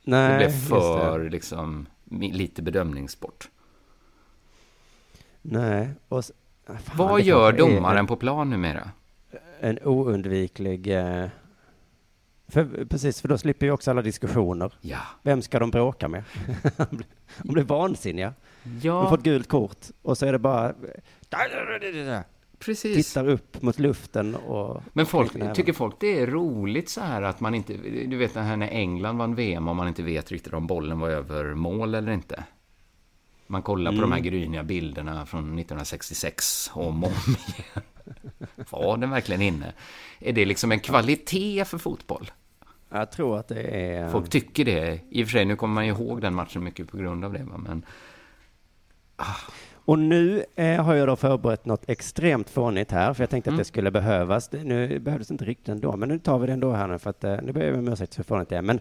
[0.03, 1.29] Nej, det blev för, det.
[1.29, 3.49] liksom, lite bedömningssport.
[5.41, 5.89] Nej.
[6.07, 6.23] Och,
[6.65, 8.89] fan, Vad gör domaren en, på plan numera?
[9.59, 10.87] En oundviklig...
[10.87, 11.27] Eh,
[12.47, 14.73] för, precis, för då slipper ju också alla diskussioner.
[14.81, 14.99] Ja.
[15.23, 16.23] Vem ska de bråka med?
[17.43, 18.33] de blir vansinniga.
[18.81, 18.93] Ja.
[18.93, 20.73] De får ett gult kort och så är det bara...
[22.59, 23.07] Precis.
[23.07, 24.83] Tittar upp mot luften och...
[24.93, 27.73] Men folk, tycker folk det är roligt så här att man inte...
[28.07, 31.53] Du vet när England vann VM och man inte vet riktigt om bollen var över
[31.53, 32.43] mål eller inte.
[33.47, 34.31] Man kollar på de här Mm.
[34.31, 37.83] gryniga bilderna från 1966 om och om igen.
[38.69, 39.73] Var den verkligen inne?
[40.19, 42.31] Är det liksom en kvalitet för fotboll?
[42.89, 44.09] Jag tror att det är...
[44.09, 44.99] Folk tycker det.
[45.09, 47.33] I och för sig, nu kommer man ju ihåg den matchen mycket på grund av
[47.33, 47.45] det.
[47.45, 47.85] Men
[49.85, 53.55] Och nu eh, har jag då förberett något extremt fånigt här, för jag tänkte Mm.
[53.55, 54.47] att det skulle behövas.
[54.49, 57.09] Det, nu behövdes inte riktigt ändå, men nu tar vi det ändå här nu, för
[57.09, 58.61] att eh, nu ber jag om ursäkt för hur fånigt det är.
[58.61, 58.79] Men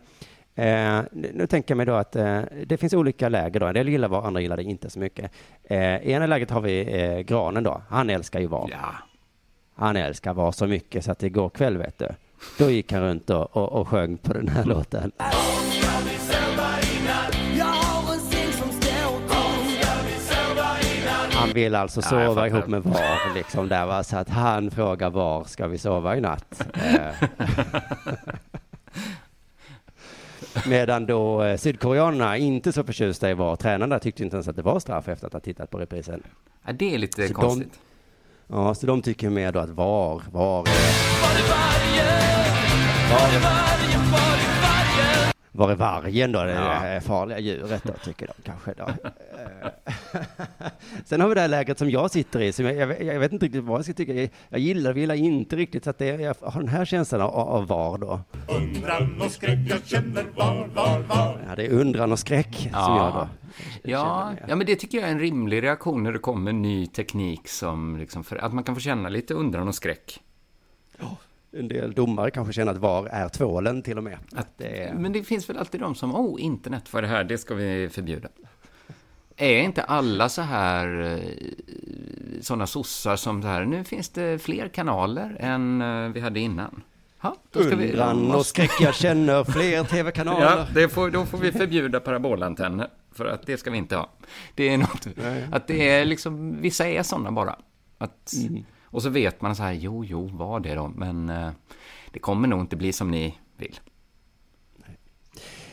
[0.54, 3.66] eh, nu, tänker jag mig då att eh, det finns olika läger då.
[3.66, 5.30] En del gillar VAR, andra gillar det inte så mycket.
[5.64, 7.82] Eh, I ena läget har vi eh, Granen då.
[7.88, 8.68] Han älskar ju VAR.
[8.70, 8.94] Ja.
[9.76, 12.08] Han älskar VAR så mycket så att igår kväll, vet du,
[12.58, 15.12] då gick han runt och, och, och sjöng på den här låten.
[21.32, 24.04] Han vill alltså Ja, sova ihop med VAR, liksom där va?
[24.04, 26.66] Så att han frågar var ska vi sova i natt?
[30.66, 34.62] Medan då eh, sydkoreanerna inte så förtjusta i VAR, tränarna tyckte inte ens att det
[34.62, 36.22] var straff efter att ha tittat på reprisen.
[36.66, 37.72] ja, det är lite Så konstigt.
[38.48, 41.14] De, ja, så de tycker mer då att VAR, VAR är...
[43.10, 43.40] Var är,
[44.12, 44.33] var
[45.62, 46.42] är vargen då?
[46.44, 46.52] Det
[46.94, 47.00] Ja.
[47.00, 48.84] farliga djuret då, tycker de kanske då.
[48.84, 49.70] Eh,
[51.04, 53.32] Sen har vi det här lägret som jag sitter i, som jag, jag, jag vet
[53.32, 54.12] inte riktigt vad jag ska tycka.
[54.14, 57.20] Jag, jag gillar och gillar inte riktigt, så att det, jag har den här känslan
[57.20, 58.20] av, av VAR då.
[58.48, 61.40] Undran och skräck jag känner var, var, var.
[61.48, 63.28] Ja, det är undran och skräck som jag då.
[63.82, 67.48] Ja, ja, men det tycker jag är en rimlig reaktion när det kommer ny teknik
[67.48, 70.20] som liksom, för att man kan få känna lite undran och skräck.
[71.58, 74.18] En del domare kanske känner att VAR är tvålen till och med.
[74.32, 74.94] Att det är...
[74.94, 77.88] Men det finns väl alltid de som, oh, internet, är det här, det ska vi
[77.88, 78.28] förbjuda.
[79.36, 81.20] Är inte alla så här
[82.40, 86.82] sådana sossar som så här, nu finns det fler kanaler än eh, vi hade innan?
[87.18, 90.66] Ha, då ska vi, Undran och skräck, jag känner fler tv-kanaler.
[90.74, 94.10] Ja, får, då får vi förbjuda parabolantenner, för att det ska vi inte ha.
[94.54, 95.48] Det är något, Nej.
[95.52, 97.56] att det är liksom, vissa är sådana bara.
[97.98, 98.64] Att, mm.
[98.94, 101.50] Och så vet man så här, jo, jo, vad det då, men eh,
[102.10, 103.80] det kommer nog inte bli som ni vill.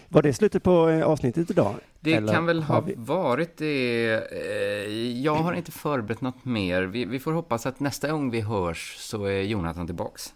[0.08, 1.76] Var det slutet på eh, avsnittet idag?
[2.00, 2.94] Det Eller kan väl ha vi...
[2.98, 4.14] varit det.
[4.32, 6.84] Eh, jag har inte förberett något mer.
[6.84, 10.34] Vi, vi, får hoppas att nästa gång vi hörs så är Jonathan tillbaks.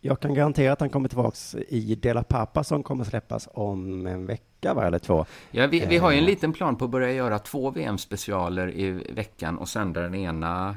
[0.00, 4.26] Jag kan garantera att han kommer tillbaks i Dela Pappa som kommer släppas om en
[4.26, 5.26] vecka, va, eller två.
[5.50, 8.90] Ja, vi, vi har ju en liten plan på att börja göra två VM-specialer i
[8.90, 10.76] veckan och sända den ena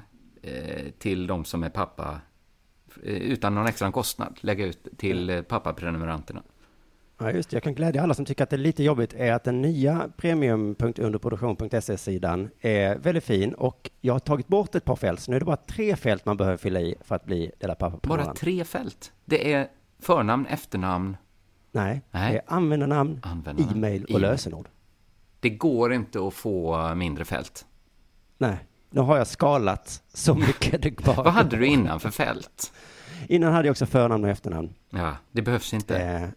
[0.97, 2.21] till de som är pappa
[3.03, 6.43] utan någon extra kostnad, lägga ut till pappaprenumeranterna.
[7.17, 7.55] Ja, just det.
[7.55, 10.09] Jag kan glädja alla som tycker att det är lite jobbigt är att den nya
[10.17, 15.39] premium.underproduktion.se-sidan är väldigt fin och jag har tagit bort ett par fält, så nu är
[15.39, 18.07] det bara tre fält man behöver fylla i för att bli Dela Pappa.
[18.07, 19.11] Bara tre fält?
[19.25, 19.67] Det är
[19.99, 21.17] förnamn, efternamn?
[21.71, 22.31] Nej, Nej.
[22.31, 24.67] det är användarnamn, användarnamn e-mail och e lösenord.
[25.39, 27.65] Det går inte att få mindre fält?
[28.37, 28.57] Nej,
[28.89, 32.73] nu har jag skalat så mycket det bara Vad hade du innan för fält?
[33.27, 34.73] Innan hade jag också förnamn och efternamn.
[34.89, 35.97] Ja, det behövs inte.
[35.97, 36.29] Eh,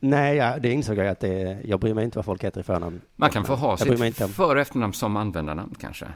[0.00, 2.64] Nej, ja, det insåg jag att det, jag bryr mig inte vad folk heter i
[2.64, 3.00] förnamn.
[3.16, 6.06] Man kan få ha jag sitt för och efternamn som användarnamn kanske.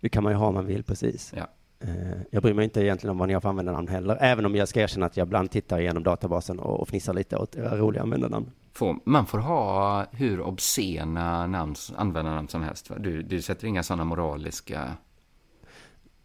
[0.00, 1.32] Det kan man ju ha om man vill, precis.
[1.36, 1.46] Ja.
[1.80, 4.56] Eh, jag bryr mig inte egentligen om vad ni har för användarnamn heller, även om
[4.56, 8.02] jag ska erkänna att jag ibland tittar igenom databasen och fnissar lite åt era roliga
[8.02, 8.50] användarnamn.
[8.78, 12.90] Får, man får ha hur obscena namn, användarnamn som helst.
[12.98, 14.96] Du, du sätter inga sådana moraliska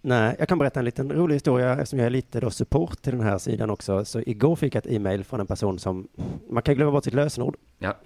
[0.01, 3.17] Nej, jag kan berätta en liten rolig historia eftersom jag är lite då support till
[3.17, 4.05] den här sidan också.
[4.05, 6.07] Så igår fick jag ett e-mail från en person som,
[6.49, 7.57] man kan glömma bort sitt lösenord.
[7.79, 7.97] Ja.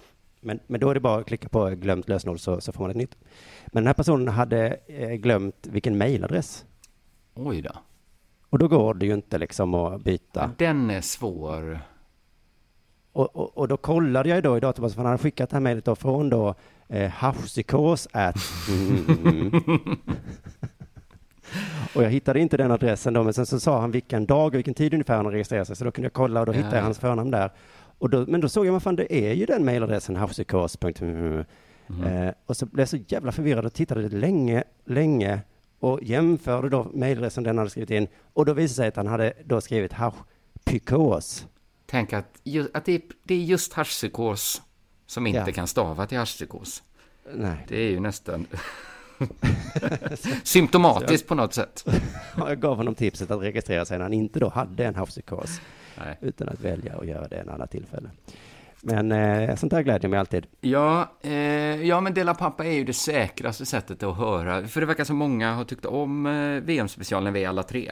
[0.42, 2.92] Men, men då är det bara att klicka på glömt lösenord så, så får man
[2.92, 3.16] ett nytt.
[3.66, 6.66] Men den här personen hade eh, glömt vilken mailadress.
[7.34, 7.72] Oj då.
[8.50, 10.52] Och då går det ju inte liksom att byta.
[10.58, 11.80] Den är svår.
[13.18, 15.62] Och, och, och, då kollade jag då i databasen, för han hade skickat det här
[15.62, 16.56] mejlet då från då
[16.88, 18.36] eh, havspsykos at
[18.70, 19.52] mm,
[21.96, 24.54] Och jag hittade inte den adressen då, men sen så sa han vilken dag och
[24.54, 26.76] vilken tid ungefär han registrerade sig, så då kunde jag kolla och då ja, hittade
[26.76, 27.52] jag hans förnamn där.
[27.98, 31.44] Och då, men då såg jag, vad fan, det är ju den mejladressen, havspsykos.mm.
[31.90, 32.28] Mm.
[32.28, 35.42] Eh, och så blev jag så jävla förvirrad och tittade länge, länge
[35.80, 38.08] och jämförde då mejladressen den hade skrivit in.
[38.34, 41.48] Och då visade det sig att han hade då skrivit haschpsykos.
[41.90, 42.40] Tänk att,
[42.74, 44.62] att det, är, det är just haschpsykos
[45.06, 45.52] som inte ja.
[45.52, 46.84] kan stava till haschpsykos.
[47.34, 47.66] Nej.
[47.68, 48.48] Det är ju nästan...
[50.44, 51.86] Symptomatiskt på något sätt.
[52.38, 55.62] jag gav honom tipset att registrera sig när han inte då hade en havspsykos.
[56.22, 58.10] Utan att välja att göra det en annan tillfälle.
[58.82, 60.48] Men eh, sånt där glädjer mig alltid.
[60.62, 61.32] Ja, eh,
[61.84, 64.68] ja, men Dela Pappa är ju det säkraste sättet att höra.
[64.68, 67.92] För det verkar som många har tyckt om eh, VM-specialen Vi alla tre.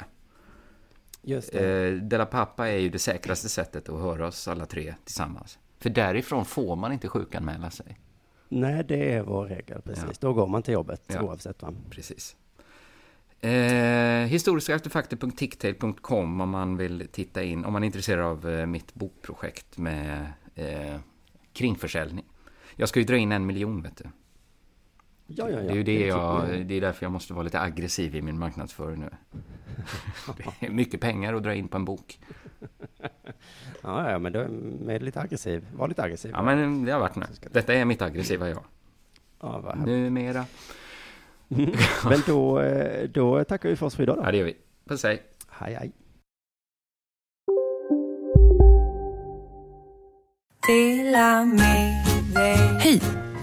[1.25, 1.87] Just det.
[1.87, 5.59] Eh, Dela Pappa är ju det säkraste sättet att höra oss alla tre tillsammans.
[5.79, 7.99] För därifrån får man inte sjukanmäla sig.
[8.49, 10.03] Nej, det är vår regel, precis.
[10.07, 10.13] Ja.
[10.19, 11.21] Då går man till jobbet ja.
[11.21, 11.75] oavsett vad.
[11.89, 12.35] Precis.
[13.41, 19.77] Eh, historiskaartefakter.ticktail.com om man vill titta in, om man är intresserad av eh, mitt bokprojekt
[19.77, 20.95] med eh,
[21.53, 22.25] kringförsäljning.
[22.75, 24.03] Jag ska ju dra in en miljon, vet du.
[25.27, 25.61] Ja, ja, ja.
[25.61, 28.39] Det är ju det, jag, det är därför jag måste vara lite aggressiv i min
[28.39, 29.09] marknadsföring nu.
[30.59, 32.19] det är mycket pengar att dra in på en bok.
[33.81, 34.39] Ja, ja, men då
[34.91, 35.67] är lite aggressiv.
[35.75, 36.31] Var lite aggressiv.
[36.31, 37.25] Ja, men det har varit nu.
[37.51, 38.63] Detta är mitt aggressiva jag.
[39.39, 40.45] Ja, vad Numera.
[42.09, 44.23] men då, eh, då tackar vi för oss för idag då.
[44.23, 44.57] Ja, det gör vi.
[44.85, 45.21] Puss hej.
[45.49, 45.91] Hej, hej.
[52.79, 53.24] Hej!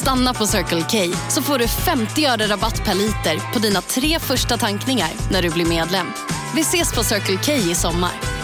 [0.00, 4.18] Stanna på Circle K så får du 50 öre rabatt per liter på dina tre
[4.18, 6.06] första tankningar när du blir medlem.
[6.54, 8.39] Vi ses på Circle K i sommar.